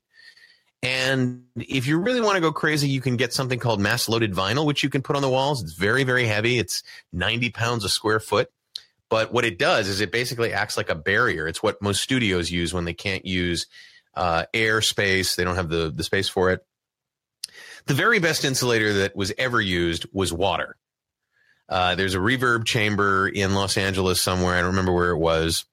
[0.84, 4.34] And if you really want to go crazy, you can get something called mass loaded
[4.34, 5.64] vinyl, which you can put on the walls.
[5.64, 6.60] It's very, very heavy.
[6.60, 8.50] It's 90 pounds a square foot.
[9.10, 11.48] But what it does is it basically acts like a barrier.
[11.48, 13.66] It's what most studios use when they can't use
[14.14, 15.36] uh, air space.
[15.36, 16.66] They don't have the, the space for it.
[17.86, 20.76] The very best insulator that was ever used was water.
[21.70, 24.56] Uh, there's a reverb chamber in Los Angeles somewhere.
[24.56, 25.66] I don't remember where it was.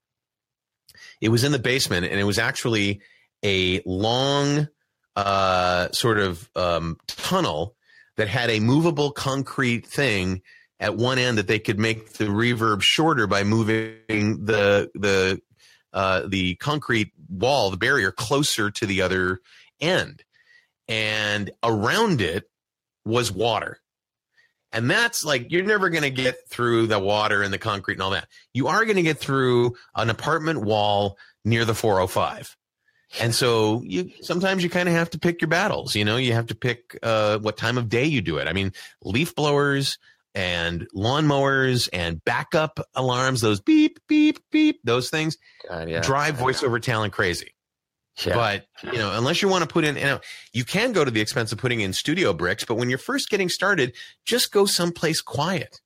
[1.21, 3.01] It was in the basement, and it was actually
[3.45, 4.69] a long
[5.17, 7.77] uh, sort of um, tunnel
[8.17, 10.43] that had a movable concrete thing
[10.81, 13.97] at one end that they could make the reverb shorter by moving
[14.45, 15.41] the the
[15.93, 19.41] uh, the concrete wall, the barrier, closer to the other
[19.81, 20.25] end.
[20.89, 22.51] And around it
[23.05, 23.79] was water.
[24.73, 28.03] And that's like, you're never going to get through the water and the concrete and
[28.03, 28.27] all that.
[28.53, 32.57] You are going to get through an apartment wall near the 405.
[33.21, 35.95] And so you sometimes you kind of have to pick your battles.
[35.95, 38.49] You know, you have to pick uh, what time of day you do it.
[38.49, 38.73] I mean,
[39.03, 39.99] leaf blowers,
[40.35, 46.01] and lawnmowers and backup alarms, those beep, beep, beep, those things God, yeah.
[46.01, 47.55] drive voiceover talent crazy.
[48.25, 48.35] Yeah.
[48.35, 50.21] But, you know, unless you want to put in, you know,
[50.53, 53.29] you can go to the expense of putting in studio bricks, but when you're first
[53.29, 55.81] getting started, just go someplace quiet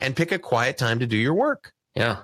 [0.00, 1.72] and pick a quiet time to do your work.
[1.94, 2.18] Yeah.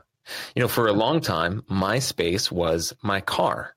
[0.54, 3.74] You know, for a long time, my space was my car.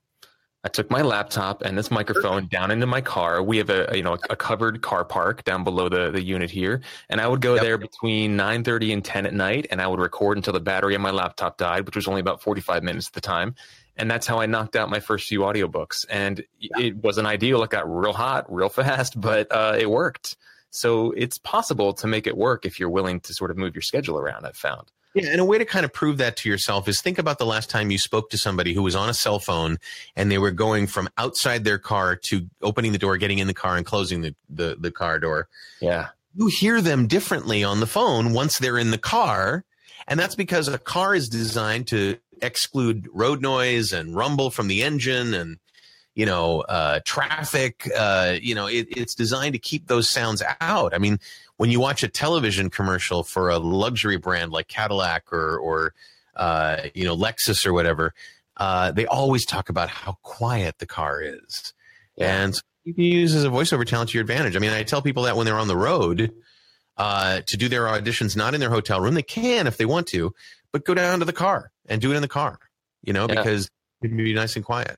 [0.66, 3.44] I took my laptop and this microphone down into my car.
[3.44, 6.82] We have a, you know a covered car park down below the, the unit here,
[7.10, 7.64] and I would go yep.
[7.64, 10.96] there between nine thirty and ten at night, and I would record until the battery
[10.96, 13.56] on my laptop died, which was only about forty five minutes at the time.
[13.96, 16.06] And that's how I knocked out my first few audiobooks.
[16.10, 16.80] And yeah.
[16.80, 17.62] it wasn't ideal.
[17.62, 20.36] It got real hot, real fast, but uh, it worked.
[20.72, 23.84] So it's possible to make it work if you're willing to sort of move your
[23.84, 24.48] schedule around.
[24.48, 24.92] I've found.
[25.14, 27.46] Yeah, and a way to kind of prove that to yourself is think about the
[27.46, 29.78] last time you spoke to somebody who was on a cell phone
[30.16, 33.54] and they were going from outside their car to opening the door, getting in the
[33.54, 35.48] car, and closing the, the, the car door.
[35.80, 36.10] Yeah.
[36.36, 39.64] You hear them differently on the phone once they're in the car.
[40.08, 44.84] And that's because a car is designed to exclude road noise and rumble from the
[44.84, 45.60] engine and
[46.16, 50.94] you know uh, traffic uh, you know it, it's designed to keep those sounds out
[50.94, 51.20] i mean
[51.58, 55.94] when you watch a television commercial for a luxury brand like Cadillac or or
[56.36, 58.14] uh, you know Lexus or whatever,
[58.58, 61.74] uh, they always talk about how quiet the car is.
[62.18, 62.44] Yeah.
[62.44, 64.56] And you can use as a voiceover talent to your advantage.
[64.56, 66.34] I mean, I tell people that when they're on the road
[66.98, 70.08] uh, to do their auditions, not in their hotel room, they can if they want
[70.08, 70.34] to,
[70.72, 72.60] but go down to the car and do it in the car,
[73.04, 73.36] you know, yeah.
[73.36, 73.70] because
[74.02, 74.98] it can be nice and quiet.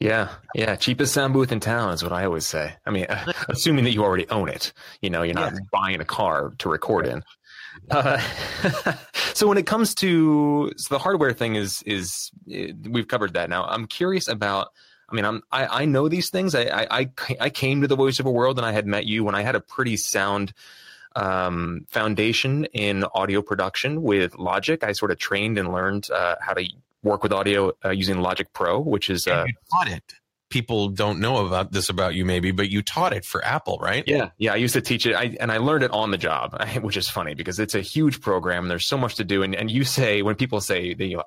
[0.00, 0.76] Yeah, yeah.
[0.76, 2.72] Cheapest sound booth in town is what I always say.
[2.86, 3.06] I mean,
[3.48, 4.72] assuming that you already own it,
[5.02, 5.58] you know, you're not yeah.
[5.70, 7.22] buying a car to record in.
[7.90, 8.18] Uh,
[9.34, 13.64] so when it comes to so the hardware thing is is we've covered that now.
[13.64, 14.68] I'm curious about.
[15.10, 16.54] I mean, I'm I, I know these things.
[16.54, 19.42] I, I I came to the voiceover world and I had met you when I
[19.42, 20.54] had a pretty sound
[21.16, 24.82] um, foundation in audio production with Logic.
[24.82, 26.66] I sort of trained and learned uh, how to
[27.02, 30.02] work with audio uh, using Logic Pro, which is uh, you taught it.
[30.48, 34.02] People don't know about this about you, maybe, but you taught it for Apple, right?
[34.06, 34.52] Yeah, yeah.
[34.52, 37.08] I used to teach it, I, and I learned it on the job, which is
[37.08, 38.68] funny because it's a huge program.
[38.68, 41.24] There's so much to do, and and you say when people say, you know,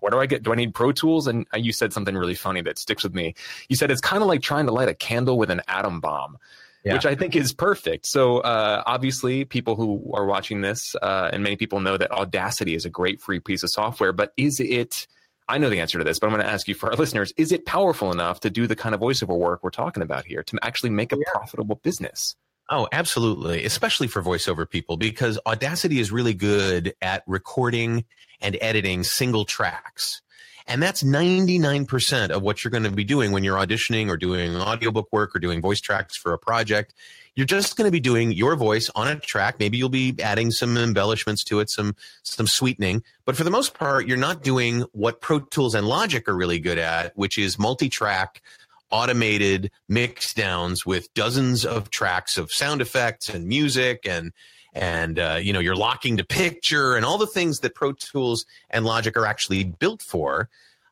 [0.00, 0.42] what do I get?
[0.42, 1.28] Do I need Pro Tools?
[1.28, 3.34] And you said something really funny that sticks with me.
[3.68, 6.38] You said it's kind of like trying to light a candle with an atom bomb
[6.84, 6.94] yeah.
[6.94, 8.06] which I think is perfect.
[8.06, 12.74] So uh, obviously, people who are watching this, uh, and many people know that Audacity
[12.74, 14.12] is a great free piece of software.
[14.12, 15.06] But is it?
[15.50, 17.32] I know the answer to this, but I'm going to ask you for our listeners:
[17.36, 20.42] Is it powerful enough to do the kind of voiceover work we're talking about here
[20.44, 21.32] to actually make a yeah.
[21.32, 22.36] profitable business?
[22.70, 23.64] Oh, absolutely.
[23.64, 28.04] Especially for voiceover people, because Audacity is really good at recording
[28.42, 30.20] and editing single tracks.
[30.68, 34.54] And that's 99% of what you're going to be doing when you're auditioning or doing
[34.54, 36.94] audiobook work or doing voice tracks for a project.
[37.34, 39.58] You're just going to be doing your voice on a track.
[39.58, 43.02] Maybe you'll be adding some embellishments to it, some, some sweetening.
[43.24, 46.58] But for the most part, you're not doing what Pro Tools and Logic are really
[46.58, 48.42] good at, which is multi-track
[48.90, 54.32] automated mix downs with dozens of tracks of sound effects and music and
[54.78, 58.46] and uh, you know you're locking to picture and all the things that Pro Tools
[58.70, 60.48] and Logic are actually built for.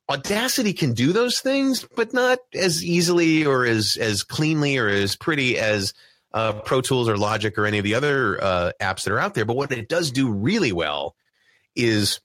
[0.09, 5.17] Audacity can do those things, but not as easily or as as cleanly or as
[5.17, 5.95] pretty as
[6.35, 9.35] uh, Pro Tools or Logic or any of the other uh, apps that are out
[9.35, 9.45] there.
[9.45, 11.15] But what it does do really well
[11.75, 12.21] is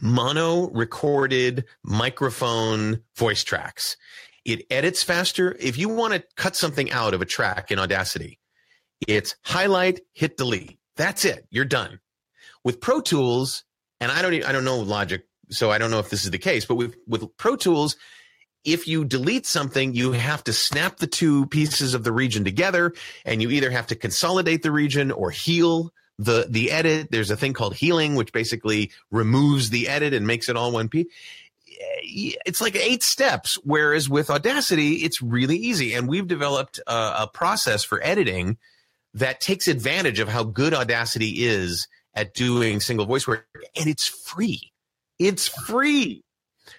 [0.00, 3.96] mono recorded microphone voice tracks.
[4.44, 5.56] It edits faster.
[5.60, 8.38] If you want to cut something out of a track in Audacity,
[9.06, 10.78] it's highlight, hit delete.
[10.96, 11.46] That's it.
[11.50, 12.00] You're done.
[12.64, 13.64] With Pro Tools,
[14.00, 16.30] and I don't even, I don't know Logic, so I don't know if this is
[16.30, 17.96] the case, but with with Pro Tools,
[18.64, 22.92] if you delete something, you have to snap the two pieces of the region together,
[23.24, 27.10] and you either have to consolidate the region or heal the the edit.
[27.10, 30.88] There's a thing called healing, which basically removes the edit and makes it all one
[30.88, 31.06] piece
[31.80, 33.56] eh, it's like eight steps.
[33.62, 35.94] Whereas with Audacity, it's really easy.
[35.94, 38.58] And we've developed a, a, process for editing
[39.14, 43.46] that takes advantage of how good Audacity is at doing single voice work,
[43.76, 44.72] and it's free.
[45.18, 46.22] It's free.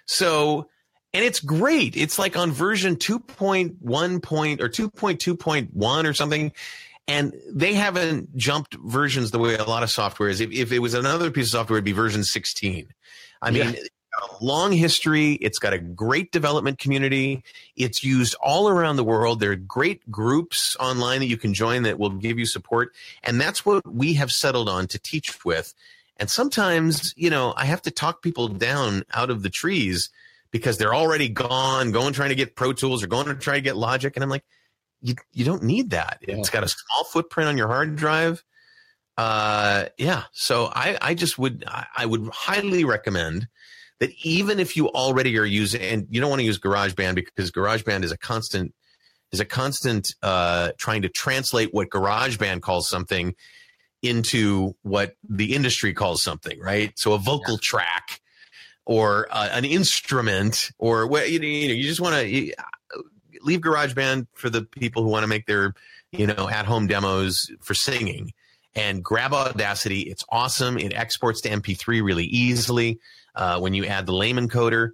[0.05, 0.67] So,
[1.13, 1.97] and it's great.
[1.97, 6.51] It's like on version 2.1 point or 2.2.1 or something.
[7.07, 10.41] And they haven't jumped versions the way a lot of software is.
[10.41, 12.87] If, if it was another piece of software, it'd be version 16.
[13.41, 13.75] I mean,
[14.17, 15.33] a long history.
[15.33, 17.43] It's got a great development community.
[17.75, 19.39] It's used all around the world.
[19.39, 22.93] There are great groups online that you can join that will give you support.
[23.23, 25.73] And that's what we have settled on to teach with.
[26.17, 30.09] And sometimes, you know, I have to talk people down out of the trees
[30.51, 33.61] because they're already gone, going trying to get Pro Tools or going to try to
[33.61, 34.13] get Logic.
[34.15, 34.43] And I'm like,
[35.01, 36.19] you, you don't need that.
[36.27, 36.35] Yeah.
[36.35, 38.43] It's got a small footprint on your hard drive.
[39.17, 40.23] Uh, yeah.
[40.31, 43.47] So I, I just would, I would highly recommend
[43.99, 47.51] that even if you already are using, and you don't want to use GarageBand because
[47.51, 48.73] GarageBand is a constant,
[49.31, 53.35] is a constant uh, trying to translate what GarageBand calls something
[54.01, 56.97] into what the industry calls something, right?
[56.97, 57.61] So a vocal yeah.
[57.61, 58.21] track
[58.85, 62.53] or uh, an instrument or what you, you know, you just want to
[63.41, 65.73] leave GarageBand for the people who want to make their,
[66.11, 68.31] you know, at home demos for singing
[68.75, 70.01] and grab Audacity.
[70.01, 70.77] It's awesome.
[70.77, 72.99] It exports to MP3 really easily
[73.35, 74.91] uh, when you add the LAME encoder,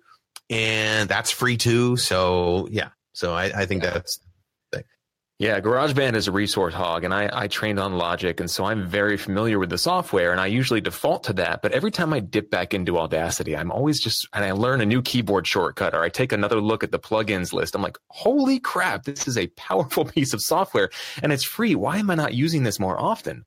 [0.50, 1.98] and that's free too.
[1.98, 3.92] So yeah, so I, I think yeah.
[3.92, 4.20] that's.
[5.38, 8.88] Yeah, GarageBand is a resource hog, and I, I trained on Logic, and so I'm
[8.88, 11.62] very familiar with the software, and I usually default to that.
[11.62, 14.86] But every time I dip back into Audacity, I'm always just, and I learn a
[14.86, 17.76] new keyboard shortcut, or I take another look at the plugins list.
[17.76, 20.90] I'm like, holy crap, this is a powerful piece of software,
[21.22, 21.76] and it's free.
[21.76, 23.44] Why am I not using this more often?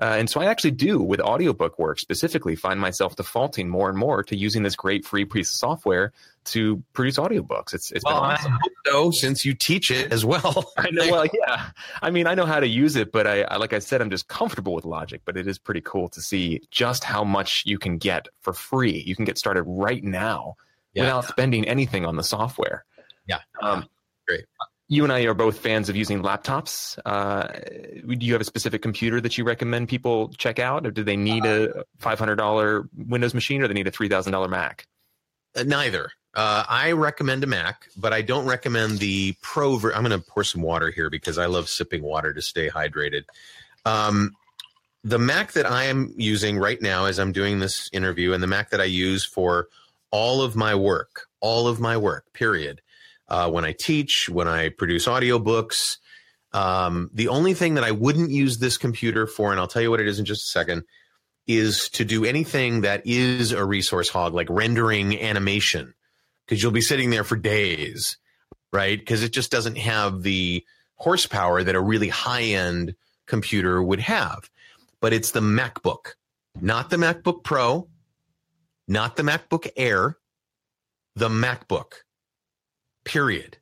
[0.00, 3.98] Uh, and so I actually do with audiobook work specifically find myself defaulting more and
[3.98, 6.12] more to using this great free piece of software
[6.46, 7.74] to produce audiobooks.
[7.74, 8.58] It's it's well, been awesome.
[8.86, 10.72] so since you teach it as well.
[10.78, 11.10] I know.
[11.10, 11.70] Well, yeah.
[12.00, 14.10] I mean, I know how to use it, but I, I like I said, I'm
[14.10, 15.20] just comfortable with Logic.
[15.24, 19.02] But it is pretty cool to see just how much you can get for free.
[19.06, 20.54] You can get started right now
[20.94, 21.02] Yeah.
[21.02, 22.84] without spending anything on the software.
[23.26, 23.40] Yeah.
[23.60, 23.86] Um,
[24.26, 24.46] Great.
[24.90, 26.98] You and I are both fans of using laptops.
[27.06, 27.46] Uh,
[28.08, 31.16] do you have a specific computer that you recommend people check out, or do they
[31.16, 34.88] need a five hundred dollar Windows machine, or they need a three thousand dollar Mac?
[35.54, 36.10] Uh, neither.
[36.34, 39.76] Uh, I recommend a Mac, but I don't recommend the Pro.
[39.76, 42.68] Ver- I'm going to pour some water here because I love sipping water to stay
[42.68, 43.26] hydrated.
[43.84, 44.34] Um,
[45.04, 48.48] the Mac that I am using right now as I'm doing this interview, and the
[48.48, 49.68] Mac that I use for
[50.10, 52.80] all of my work, all of my work, period.
[53.30, 55.98] Uh, when I teach, when I produce audiobooks,
[56.52, 59.90] um, the only thing that I wouldn't use this computer for, and I'll tell you
[59.90, 60.82] what it is in just a second,
[61.46, 65.94] is to do anything that is a resource hog, like rendering animation,
[66.44, 68.18] because you'll be sitting there for days,
[68.72, 68.98] right?
[68.98, 70.64] Because it just doesn't have the
[70.96, 72.94] horsepower that a really high end
[73.26, 74.50] computer would have.
[75.00, 76.14] But it's the MacBook,
[76.60, 77.88] not the MacBook Pro,
[78.86, 80.18] not the MacBook Air,
[81.14, 81.92] the MacBook,
[83.04, 83.58] period.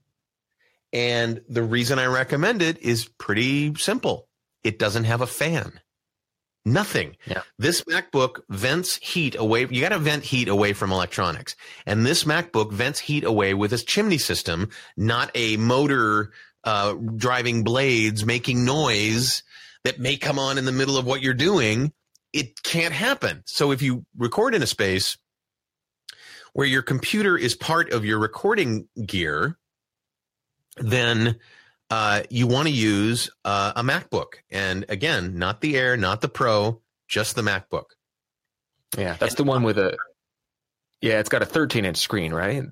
[0.92, 4.28] And the reason I recommend it is pretty simple
[4.64, 5.80] it doesn't have a fan.
[6.64, 7.16] Nothing.
[7.26, 7.42] Yeah.
[7.58, 9.66] This MacBook vents heat away.
[9.70, 11.56] You got to vent heat away from electronics.
[11.86, 16.32] And this MacBook vents heat away with a chimney system, not a motor
[16.64, 19.42] uh, driving blades making noise
[19.84, 21.92] that may come on in the middle of what you're doing.
[22.32, 23.42] It can't happen.
[23.46, 25.16] So if you record in a space
[26.52, 29.58] where your computer is part of your recording gear,
[30.76, 31.36] then
[31.90, 34.34] uh, you want to use uh, a MacBook.
[34.50, 37.84] And again, not the Air, not the Pro, just the MacBook.
[38.96, 39.96] Yeah, that's the one with a.
[41.00, 42.64] Yeah, it's got a 13 inch screen, right?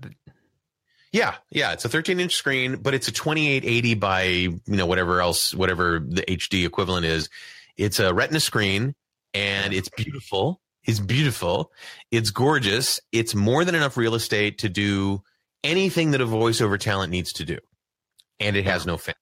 [1.12, 5.20] Yeah, yeah, it's a 13 inch screen, but it's a 2880 by you know whatever
[5.20, 7.28] else, whatever the HD equivalent is.
[7.76, 8.94] It's a Retina screen,
[9.32, 10.60] and it's beautiful.
[10.86, 11.72] It's beautiful.
[12.10, 13.00] It's gorgeous.
[13.12, 15.22] It's more than enough real estate to do
[15.64, 17.58] anything that a voiceover talent needs to do,
[18.40, 19.14] and it has no fan.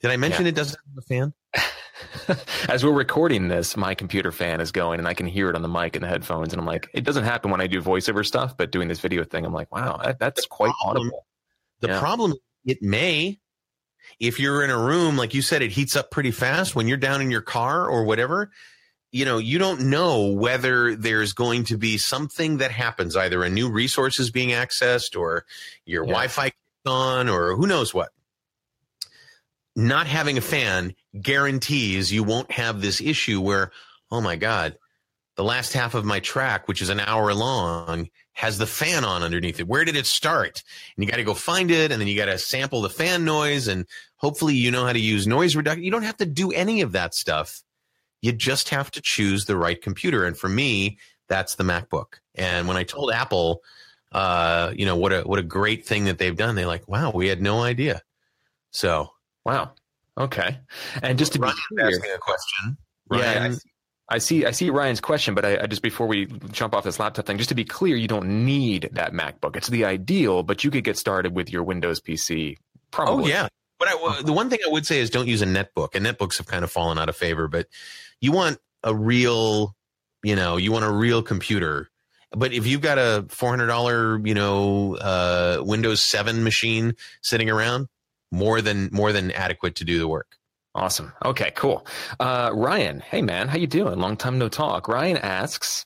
[0.00, 1.32] Did I mention it doesn't have a fan?
[2.68, 5.62] As we're recording this, my computer fan is going and I can hear it on
[5.62, 6.52] the mic and the headphones.
[6.52, 9.22] And I'm like, it doesn't happen when I do voiceover stuff, but doing this video
[9.22, 11.26] thing, I'm like, wow, that, that's quite problem- audible.
[11.80, 12.00] The Yeah.
[12.00, 13.38] problem, it may,
[14.18, 16.96] if you're in a room, like you said, it heats up pretty fast when you're
[16.96, 18.50] down in your car or whatever.
[19.12, 23.50] You know, you don't know whether there's going to be something that happens, either a
[23.50, 25.44] new resource is being accessed or
[25.84, 26.12] your Yeah.
[26.12, 26.56] Wi Fi kicks
[26.86, 28.08] on or who knows what.
[29.76, 33.70] Not having a fan guarantees you won't have this issue where,
[34.10, 34.78] oh my God,
[35.36, 39.22] the last half of my track, which is an hour long, has the fan on
[39.22, 39.68] underneath it.
[39.68, 40.62] Where did it start?
[40.96, 43.24] And you got to go find it, and then you got to sample the fan
[43.24, 43.86] noise, and
[44.16, 45.84] hopefully you know how to use noise reduction.
[45.84, 47.62] You don't have to do any of that stuff.
[48.22, 50.24] You just have to choose the right computer.
[50.24, 50.98] And for me,
[51.28, 52.14] that's the MacBook.
[52.34, 53.62] And when I told Apple,
[54.12, 57.10] uh, you know what a what a great thing that they've done, they're like, "Wow,
[57.12, 58.02] we had no idea."
[58.70, 59.10] So
[59.44, 59.72] Wow.
[60.16, 60.58] Okay.
[61.02, 62.76] And just to be Ryan's clear, asking a question.
[63.10, 63.68] Yeah, I Ryan, see-
[64.08, 64.46] I see.
[64.46, 67.38] I see Ryan's question, but I, I just before we jump off this laptop thing,
[67.38, 69.56] just to be clear, you don't need that MacBook.
[69.56, 72.56] It's the ideal, but you could get started with your Windows PC.
[72.58, 72.60] Oh
[72.90, 73.30] Probably.
[73.30, 73.48] yeah.
[73.78, 75.94] But I, the one thing I would say is don't use a netbook.
[75.94, 77.48] And netbooks have kind of fallen out of favor.
[77.48, 77.66] But
[78.22, 79.76] you want a real,
[80.22, 81.90] you know, you want a real computer.
[82.34, 87.50] But if you've got a four hundred dollar, you know, uh, Windows Seven machine sitting
[87.50, 87.88] around,
[88.30, 90.38] more than more than adequate to do the work.
[90.74, 91.12] Awesome.
[91.22, 91.52] Okay.
[91.54, 91.86] Cool.
[92.18, 93.98] Uh, Ryan, hey man, how you doing?
[93.98, 94.88] Long time no talk.
[94.88, 95.84] Ryan asks,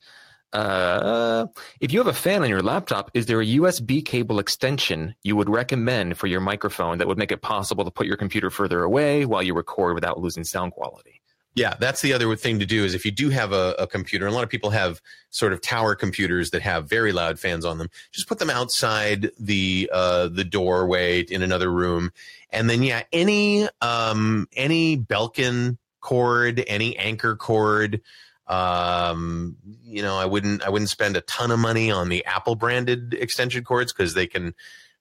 [0.53, 1.47] uh,
[1.81, 5.35] if you have a fan on your laptop, is there a USB cable extension you
[5.35, 8.85] would recommend for your microphone that would make it possible to put your computer further
[8.85, 11.21] away while you record without losing sound quality?
[11.57, 14.27] Yeah, that's the other thing to do is if you do have a, a computer,
[14.27, 15.01] a lot of people have
[15.31, 19.31] sort of tower computers that have very loud fans on them, just put them outside
[19.41, 22.13] the uh, the doorway in another room,
[22.51, 28.03] and then yeah, any um, any Belkin cord, any Anker cord,
[28.49, 32.55] um, you know, I wouldn't I wouldn't spend a ton of money on the Apple
[32.55, 34.55] branded extension cords because they can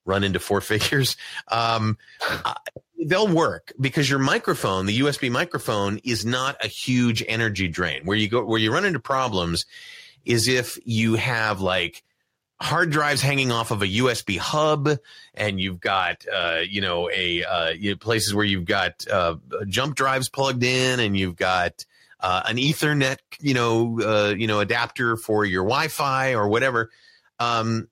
[0.05, 1.17] run into four figures.
[1.49, 1.97] Um,
[3.03, 8.05] they'll work because your microphone, the USB microphone, is not a huge energy drain.
[8.05, 9.65] Where you go, where you run into problems,
[10.25, 12.03] is if you have like
[12.61, 14.89] hard drives hanging off of a USB hub,
[15.33, 19.35] and you've got uh, you know a uh, places where you've got uh,
[19.67, 21.85] jump drives plugged in, and you've got
[22.19, 26.89] uh, an Ethernet you know uh, you know adapter for your Wi-Fi or whatever.
[27.39, 27.89] Um,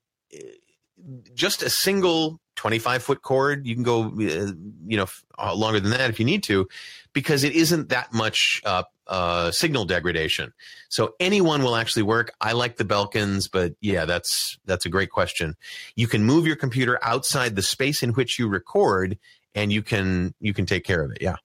[1.33, 3.65] just a single 25 foot cord.
[3.65, 4.53] You can go, uh,
[4.87, 5.05] you know,
[5.37, 6.67] uh, longer than that if you need to,
[7.13, 10.53] because it isn't that much uh, uh, signal degradation.
[10.89, 12.33] So anyone will actually work.
[12.39, 15.55] I like the Belkins, but yeah, that's that's a great question.
[15.95, 19.17] You can move your computer outside the space in which you record,
[19.55, 21.17] and you can you can take care of it.
[21.21, 21.35] Yeah.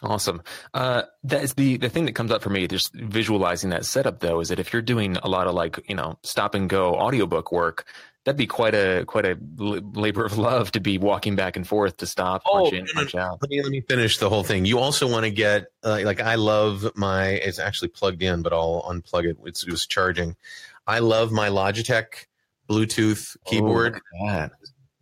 [0.00, 0.42] Awesome.
[0.74, 4.38] Uh, that's the the thing that comes up for me, just visualizing that setup though,
[4.38, 7.50] is that if you're doing a lot of like you know stop and go audiobook
[7.50, 7.84] work,
[8.24, 11.96] that'd be quite a quite a labor of love to be walking back and forth
[11.98, 13.38] to stop, oh, punch in, punch out.
[13.40, 14.64] Let me let me finish the whole thing.
[14.64, 17.28] You also want to get uh, like I love my.
[17.28, 19.36] It's actually plugged in, but I'll unplug it.
[19.44, 20.36] It's, it was charging.
[20.86, 22.26] I love my Logitech
[22.68, 24.00] Bluetooth keyboard.
[24.22, 24.48] Oh,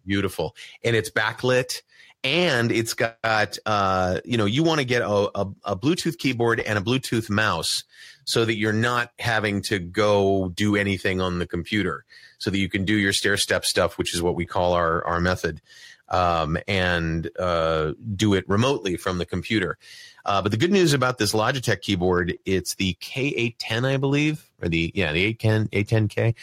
[0.04, 0.54] Beautiful,
[0.84, 1.82] and it's backlit
[2.26, 6.58] and it's got uh, you know you want to get a, a, a, bluetooth keyboard
[6.60, 7.84] and a bluetooth mouse
[8.24, 12.04] so that you're not having to go do anything on the computer
[12.38, 15.04] so that you can do your stair step stuff, which is what we call our,
[15.04, 15.60] our method,
[16.08, 19.78] um, and uh, do it remotely from the computer.
[20.24, 24.68] Uh, but the good news about this Logitech keyboard, it's the K810, I believe, or
[24.68, 26.34] the, yeah, the 810, 810K.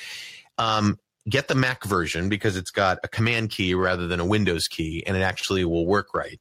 [0.58, 4.68] Um, get the Mac version because it's got a command key rather than a Windows
[4.68, 6.40] key, and it actually will work right.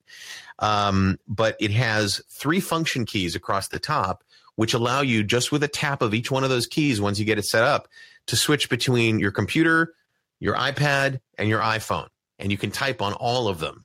[0.58, 4.22] Um, but it has three function keys across the top,
[4.54, 7.24] which allow you just with a tap of each one of those keys once you
[7.24, 7.88] get it set up
[8.26, 9.94] to switch between your computer,
[10.40, 12.08] your iPad, and your iPhone.
[12.38, 13.84] And you can type on all of them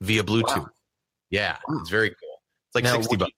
[0.00, 0.58] via Bluetooth.
[0.58, 0.68] Wow.
[1.30, 2.42] Yeah, it's very cool.
[2.68, 3.32] It's like now, 60 bucks.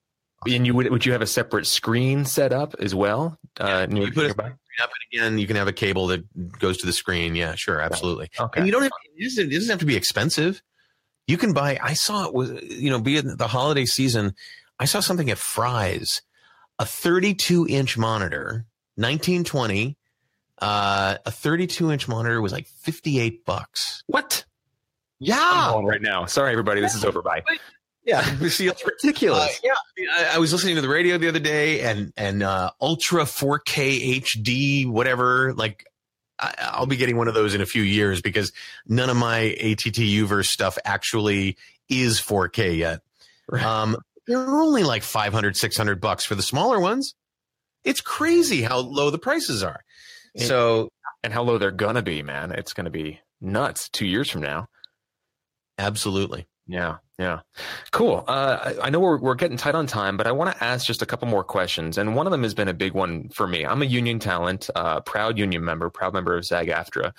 [0.47, 3.37] And you would would you have a separate screen set up as well?
[3.59, 6.77] Uh, yeah, you put screen up, and again, you can have a cable that goes
[6.79, 7.35] to the screen.
[7.35, 8.29] Yeah, sure, absolutely.
[8.37, 8.59] Okay.
[8.59, 10.61] And you don't have it doesn't, it doesn't have to be expensive.
[11.27, 11.79] You can buy.
[11.81, 14.35] I saw it was you know, be it the holiday season.
[14.79, 16.21] I saw something at Fry's,
[16.79, 18.65] a 32 inch monitor,
[18.95, 19.97] 1920
[20.59, 24.03] uh, a 32 inch monitor was like 58 bucks.
[24.07, 24.45] What?
[25.19, 25.73] Yeah.
[25.75, 26.25] I'm right now.
[26.25, 26.81] Sorry, everybody.
[26.81, 27.21] This is over.
[27.21, 27.41] Bye.
[28.05, 29.59] Yeah, see, it's ridiculous.
[29.63, 32.71] Uh, yeah, I, I, was listening to the radio the other day, and and uh,
[32.81, 35.53] Ultra 4K HD, whatever.
[35.53, 35.85] Like,
[36.37, 38.51] I, will be getting one of those in a few years because
[38.85, 42.99] none of my ATT stuff actually is 4K yet.
[43.47, 43.63] Right.
[43.63, 43.97] Um,
[44.27, 47.15] they're only like 500, 600 bucks for the smaller ones.
[47.83, 49.83] It's crazy how low the prices are
[50.37, 50.89] so
[51.23, 52.51] and how low they're gonna be, man.
[52.51, 54.67] It's gonna be nuts two years from now.
[55.77, 56.47] Absolutely.
[56.65, 57.41] Yeah, yeah,
[57.91, 58.23] cool.
[58.25, 60.85] Uh, I, I know we're we're getting tight on time, but I want to ask
[60.85, 63.47] just a couple more questions, and one of them has been a big one for
[63.47, 63.65] me.
[63.65, 67.13] I'm a union talent, uh, proud union member, proud member of SAG-AFTRA.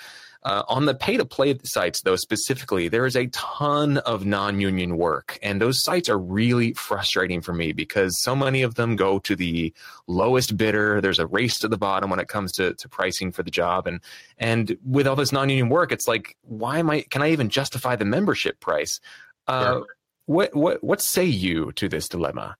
[0.44, 4.60] Uh, on the pay to play sites, though, specifically, there is a ton of non
[4.60, 5.38] union work.
[5.42, 9.34] And those sites are really frustrating for me because so many of them go to
[9.34, 9.72] the
[10.06, 11.00] lowest bidder.
[11.00, 13.86] There's a race to the bottom when it comes to, to pricing for the job.
[13.86, 14.00] And,
[14.36, 17.48] and with all this non union work, it's like, why am I, can I even
[17.48, 19.00] justify the membership price?
[19.46, 19.80] Uh,
[20.26, 22.56] What, what, what say you to this dilemma?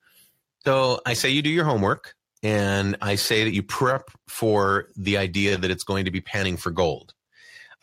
[0.64, 5.18] So I say you do your homework and I say that you prep for the
[5.18, 7.12] idea that it's going to be panning for gold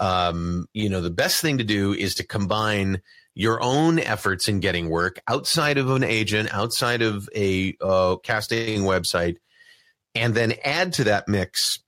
[0.02, 3.02] um, you know, the best thing to do is to combine
[3.36, 8.82] your own efforts in getting work outside of an agent, outside of a uh, casting
[8.82, 9.38] website,
[10.16, 11.80] and then add to that mix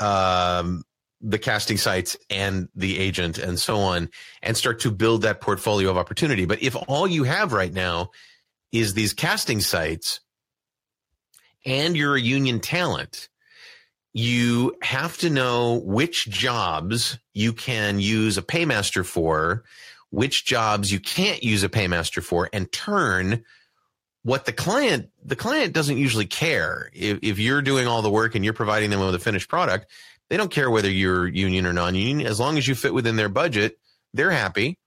[0.00, 0.82] um,
[1.20, 4.08] the casting sites and the agent and so on,
[4.42, 6.46] and start to build that portfolio of opportunity.
[6.46, 8.10] But if all you have right now
[8.72, 10.20] is these casting sites
[11.66, 13.28] and you're a union talent,
[14.12, 19.64] you have to know which jobs you can use a paymaster for,
[20.10, 23.44] which jobs you can't use a paymaster for, and turn
[24.22, 26.90] what the client the client doesn't usually care.
[26.92, 29.90] If, if you're doing all the work and you're providing them with a finished product
[30.28, 32.26] they don't care whether you're union or non-union.
[32.26, 33.78] As long as you fit within their budget
[34.14, 34.78] they're happy.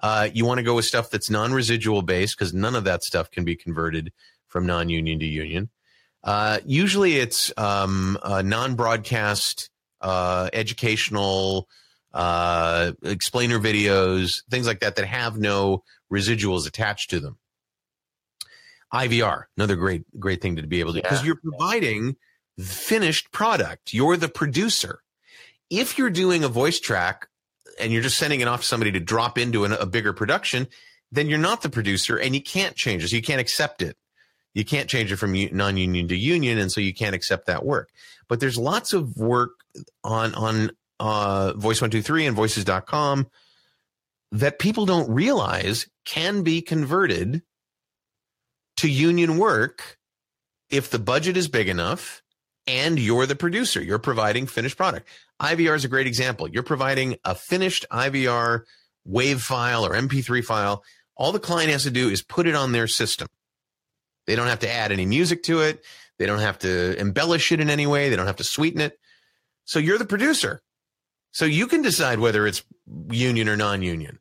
[0.00, 3.30] Uh, you want to go with stuff that's non-residual based because none of that stuff
[3.30, 4.12] can be converted
[4.46, 5.70] from non-union to union
[6.24, 9.70] uh, usually it's um, non-broadcast
[10.00, 11.68] uh, educational
[12.12, 17.38] uh, explainer videos, things like that that have no residuals attached to them.
[18.92, 21.26] IVR, another great great thing to be able to because yeah.
[21.26, 22.16] you're providing
[22.58, 23.92] finished product.
[23.92, 25.00] You're the producer.
[25.68, 27.26] If you're doing a voice track
[27.80, 30.68] and you're just sending it off to somebody to drop into an, a bigger production,
[31.10, 33.08] then you're not the producer and you can't change it.
[33.08, 33.96] So you can't accept it
[34.54, 37.90] you can't change it from non-union to union and so you can't accept that work.
[38.28, 39.50] But there's lots of work
[40.02, 43.28] on on uh, voice 123 and voices.com
[44.32, 47.42] that people don't realize can be converted
[48.76, 49.98] to union work
[50.70, 52.22] if the budget is big enough
[52.66, 53.82] and you're the producer.
[53.82, 55.08] You're providing finished product.
[55.40, 56.48] Ivr is a great example.
[56.48, 58.62] You're providing a finished ivr
[59.04, 60.82] wave file or mp3 file.
[61.16, 63.28] All the client has to do is put it on their system
[64.26, 65.84] They don't have to add any music to it.
[66.18, 68.08] They don't have to embellish it in any way.
[68.08, 68.98] They don't have to sweeten it.
[69.64, 70.62] So you're the producer.
[71.32, 72.62] So you can decide whether it's
[73.10, 74.20] union or non-union.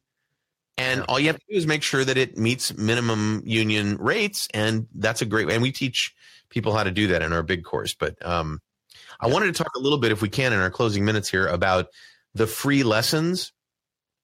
[0.77, 4.47] And all you have to do is make sure that it meets minimum union rates.
[4.53, 5.53] And that's a great way.
[5.53, 6.15] And we teach
[6.49, 7.93] people how to do that in our big course.
[7.93, 8.59] But um,
[9.19, 11.45] I wanted to talk a little bit, if we can, in our closing minutes here
[11.45, 11.87] about
[12.33, 13.53] the free lessons.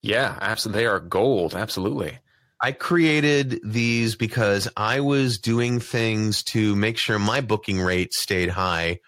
[0.02, 0.82] Yeah, absolutely.
[0.82, 1.54] They are gold.
[1.54, 2.18] Absolutely.
[2.62, 8.50] I created these because I was doing things to make sure my booking rate stayed
[8.50, 9.00] high.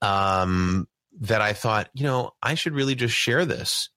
[0.00, 0.88] Um,
[1.20, 3.90] that I thought, you know, I should really just share this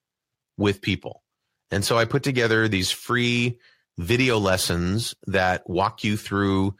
[0.56, 1.22] with people.
[1.70, 3.58] And so I put together these free
[3.98, 6.76] video lessons that walk you through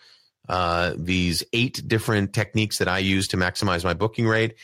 [0.48, 4.54] uh, these eight different techniques that I use to maximize my booking rate.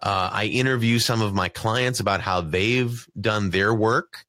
[0.00, 4.24] Uh, I interview some of my clients about how they've done their work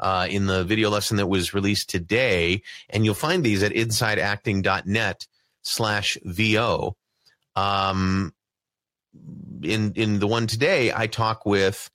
[0.00, 2.62] uh, in the video lesson that was released today.
[2.88, 5.26] And you'll find these at insideacting.net
[5.62, 6.96] slash VO.
[7.54, 8.32] Um,
[9.62, 11.90] in, in the one today, I talk with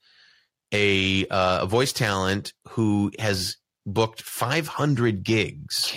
[0.72, 5.95] a, uh, a voice talent who has booked 500 gigs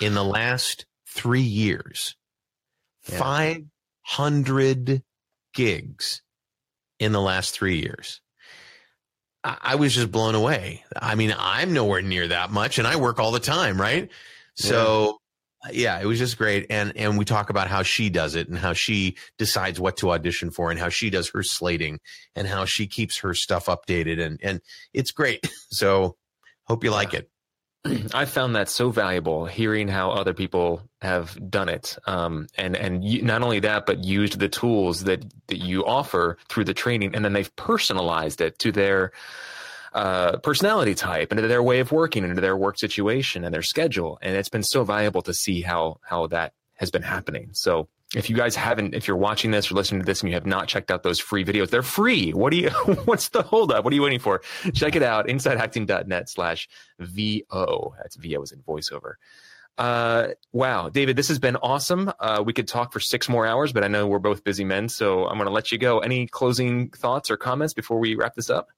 [0.00, 2.14] in the last three years.
[3.08, 3.18] Yeah.
[3.18, 5.02] 500
[5.54, 6.22] gigs
[6.98, 8.20] in the last three years.
[9.62, 10.84] I was just blown away.
[10.96, 14.10] I mean, I'm nowhere near that much and I work all the time, right?
[14.54, 15.18] So
[15.72, 16.66] yeah, it was just great.
[16.70, 20.10] And and we talk about how she does it and how she decides what to
[20.10, 21.98] audition for and how she does her slating
[22.34, 24.60] and how she keeps her stuff updated and and
[24.92, 25.48] it's great.
[25.70, 26.16] So
[26.64, 27.30] hope you like it.
[27.84, 33.04] I found that so valuable hearing how other people have done it, um, and and
[33.04, 37.14] you, not only that, but used the tools that that you offer through the training,
[37.14, 39.12] and then they've personalized it to their
[39.92, 43.54] uh, personality type and to their way of working and to their work situation and
[43.54, 47.50] their schedule, and it's been so valuable to see how how that has been happening.
[47.52, 50.34] So if you guys haven't, if you're watching this or listening to this and you
[50.34, 52.32] have not checked out those free videos, they're free.
[52.32, 52.70] What do you,
[53.04, 53.84] what's the holdup?
[53.84, 54.40] What are you waiting for?
[54.74, 55.26] Check it out.
[55.26, 57.94] InsideActing.net slash VO.
[57.98, 59.14] That's VO is in voiceover.
[59.76, 62.10] Uh, wow, David, this has been awesome.
[62.18, 64.88] Uh, we could talk for six more hours, but I know we're both busy men,
[64.88, 66.00] so I'm going to let you go.
[66.00, 68.68] Any closing thoughts or comments before we wrap this up?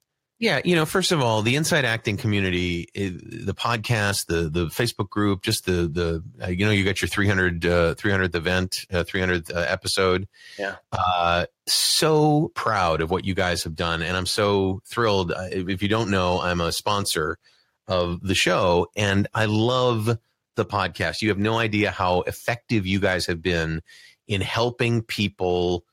[0.41, 5.11] Yeah, you know, first of all, the Inside Acting community, the podcast, the the Facebook
[5.11, 9.05] group, just the the uh, you know, you got your 300 uh, 300th event, uh,
[9.05, 10.27] 300th uh, episode.
[10.59, 10.77] Yeah.
[10.91, 15.31] Uh, so proud of what you guys have done, and I'm so thrilled.
[15.37, 17.39] If you don't know, I'm a sponsor
[17.87, 20.19] of the show, and I love
[20.57, 21.21] the podcast.
[21.21, 23.83] You have no idea how effective you guys have been
[24.27, 25.85] in helping people,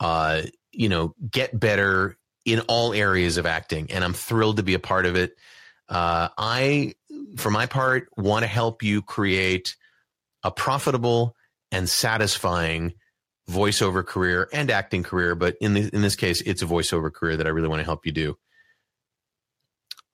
[0.00, 4.74] uh, you know, get better in all areas of acting, and I'm thrilled to be
[4.74, 5.36] a part of it.
[5.88, 6.94] Uh, I,
[7.36, 9.76] for my part, want to help you create
[10.42, 11.36] a profitable
[11.72, 12.94] and satisfying
[13.50, 15.34] voiceover career and acting career.
[15.34, 17.84] But in the, in this case, it's a voiceover career that I really want to
[17.84, 18.38] help you do.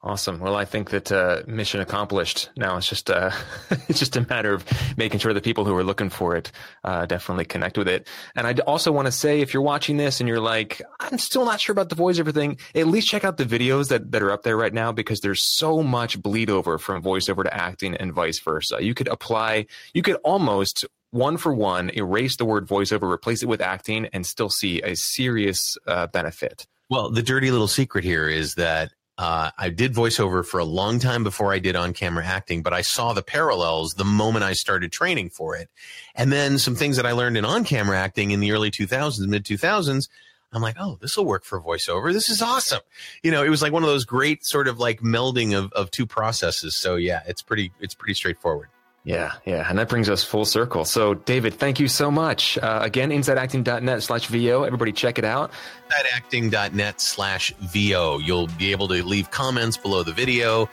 [0.04, 0.40] Awesome.
[0.40, 2.50] Well, I think that uh, mission accomplished.
[2.56, 3.30] Now it's just uh,
[3.88, 4.64] it's just a matter of
[4.96, 6.50] making sure the people who are looking for it
[6.82, 8.08] uh, definitely connect with it.
[8.34, 11.44] And I also want to say, if you're watching this and you're like, I'm still
[11.44, 14.32] not sure about the voiceover thing, at least check out the videos that that are
[14.32, 18.12] up there right now because there's so much bleed over from voiceover to acting and
[18.12, 18.82] vice versa.
[18.82, 23.46] You could apply, you could almost one for one erase the word voiceover, replace it
[23.46, 26.66] with acting, and still see a serious uh, benefit.
[26.90, 30.98] Well, the dirty little secret here is that uh, I did voiceover for a long
[30.98, 34.54] time before I did on camera acting, but I saw the parallels the moment I
[34.54, 35.68] started training for it.
[36.14, 39.26] And then some things that I learned in on camera acting in the early 2000s,
[39.26, 40.08] mid 2000s,
[40.54, 42.12] I'm like, oh, this will work for voiceover.
[42.12, 42.80] This is awesome.
[43.22, 45.90] You know, it was like one of those great sort of like melding of, of
[45.90, 46.76] two processes.
[46.76, 48.68] So yeah, it's pretty, it's pretty straightforward.
[49.04, 49.66] Yeah, yeah.
[49.68, 50.84] And that brings us full circle.
[50.84, 52.56] So, David, thank you so much.
[52.58, 54.62] Uh, again, insideacting.net slash VO.
[54.62, 55.50] Everybody check it out.
[55.90, 58.18] Insideacting.net slash VO.
[58.18, 60.68] You'll be able to leave comments below the video.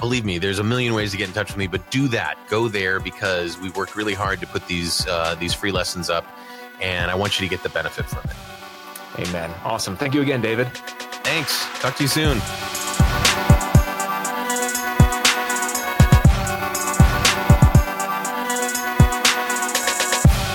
[0.00, 2.36] Believe me, there's a million ways to get in touch with me, but do that.
[2.48, 6.24] Go there because we've worked really hard to put these uh, these free lessons up,
[6.80, 9.28] and I want you to get the benefit from it.
[9.28, 9.50] Amen.
[9.64, 9.96] Awesome.
[9.96, 10.68] Thank you again, David.
[11.24, 11.66] Thanks.
[11.80, 12.38] Talk to you soon.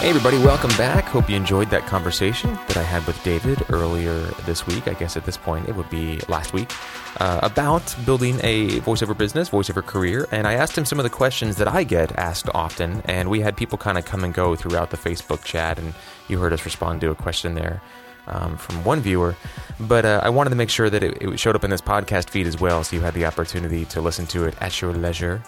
[0.04, 1.06] Hey, everybody, welcome back.
[1.06, 4.90] Hope you enjoyed that conversation that I had with David earlier this week.
[4.90, 6.74] I guess at this point it would be last week
[7.22, 10.28] uh, about building a voiceover business, voiceover career.
[10.30, 13.02] And I asked him some of the questions that I get asked often.
[13.06, 15.80] And we had people kind of come and go throughout the Facebook chat.
[15.80, 15.94] And
[16.28, 17.82] you heard us respond to a question there
[18.28, 19.36] um, from one viewer,
[19.80, 22.30] but uh, I wanted to make sure that it, it, showed up in this podcast
[22.30, 25.44] feed as well, so you had the opportunity to listen to it at your leisure,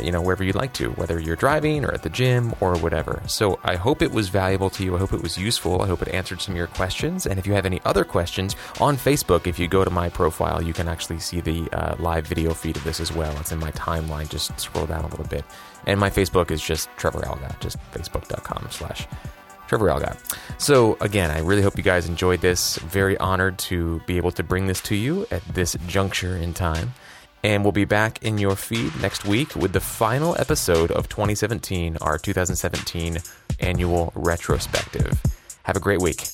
[0.00, 3.22] you know, wherever you'd like to, whether you're driving or at the gym or whatever.
[3.26, 4.96] So I hope it was valuable to you.
[4.96, 5.82] I hope it was useful.
[5.82, 7.26] I hope it answered some of your questions.
[7.26, 10.62] And if you have any other questions on Facebook, if you go to my profile,
[10.62, 13.36] you can actually see the uh, live video feed of this as well.
[13.38, 14.28] It's in my timeline.
[14.28, 15.44] Just scroll down a little bit.
[15.86, 19.06] And my Facebook is just Trevor Algatt, just facebook.com slash
[19.68, 20.18] Trevor Algatt.
[20.58, 22.76] So, again, I really hope you guys enjoyed this.
[22.78, 26.94] Very honored to be able to bring this to you at this juncture in time.
[27.44, 31.96] And we'll be back in your feed next week with the final episode of 2017,
[32.00, 33.18] our 2017
[33.60, 35.20] annual retrospective.
[35.62, 36.26] Have a great week.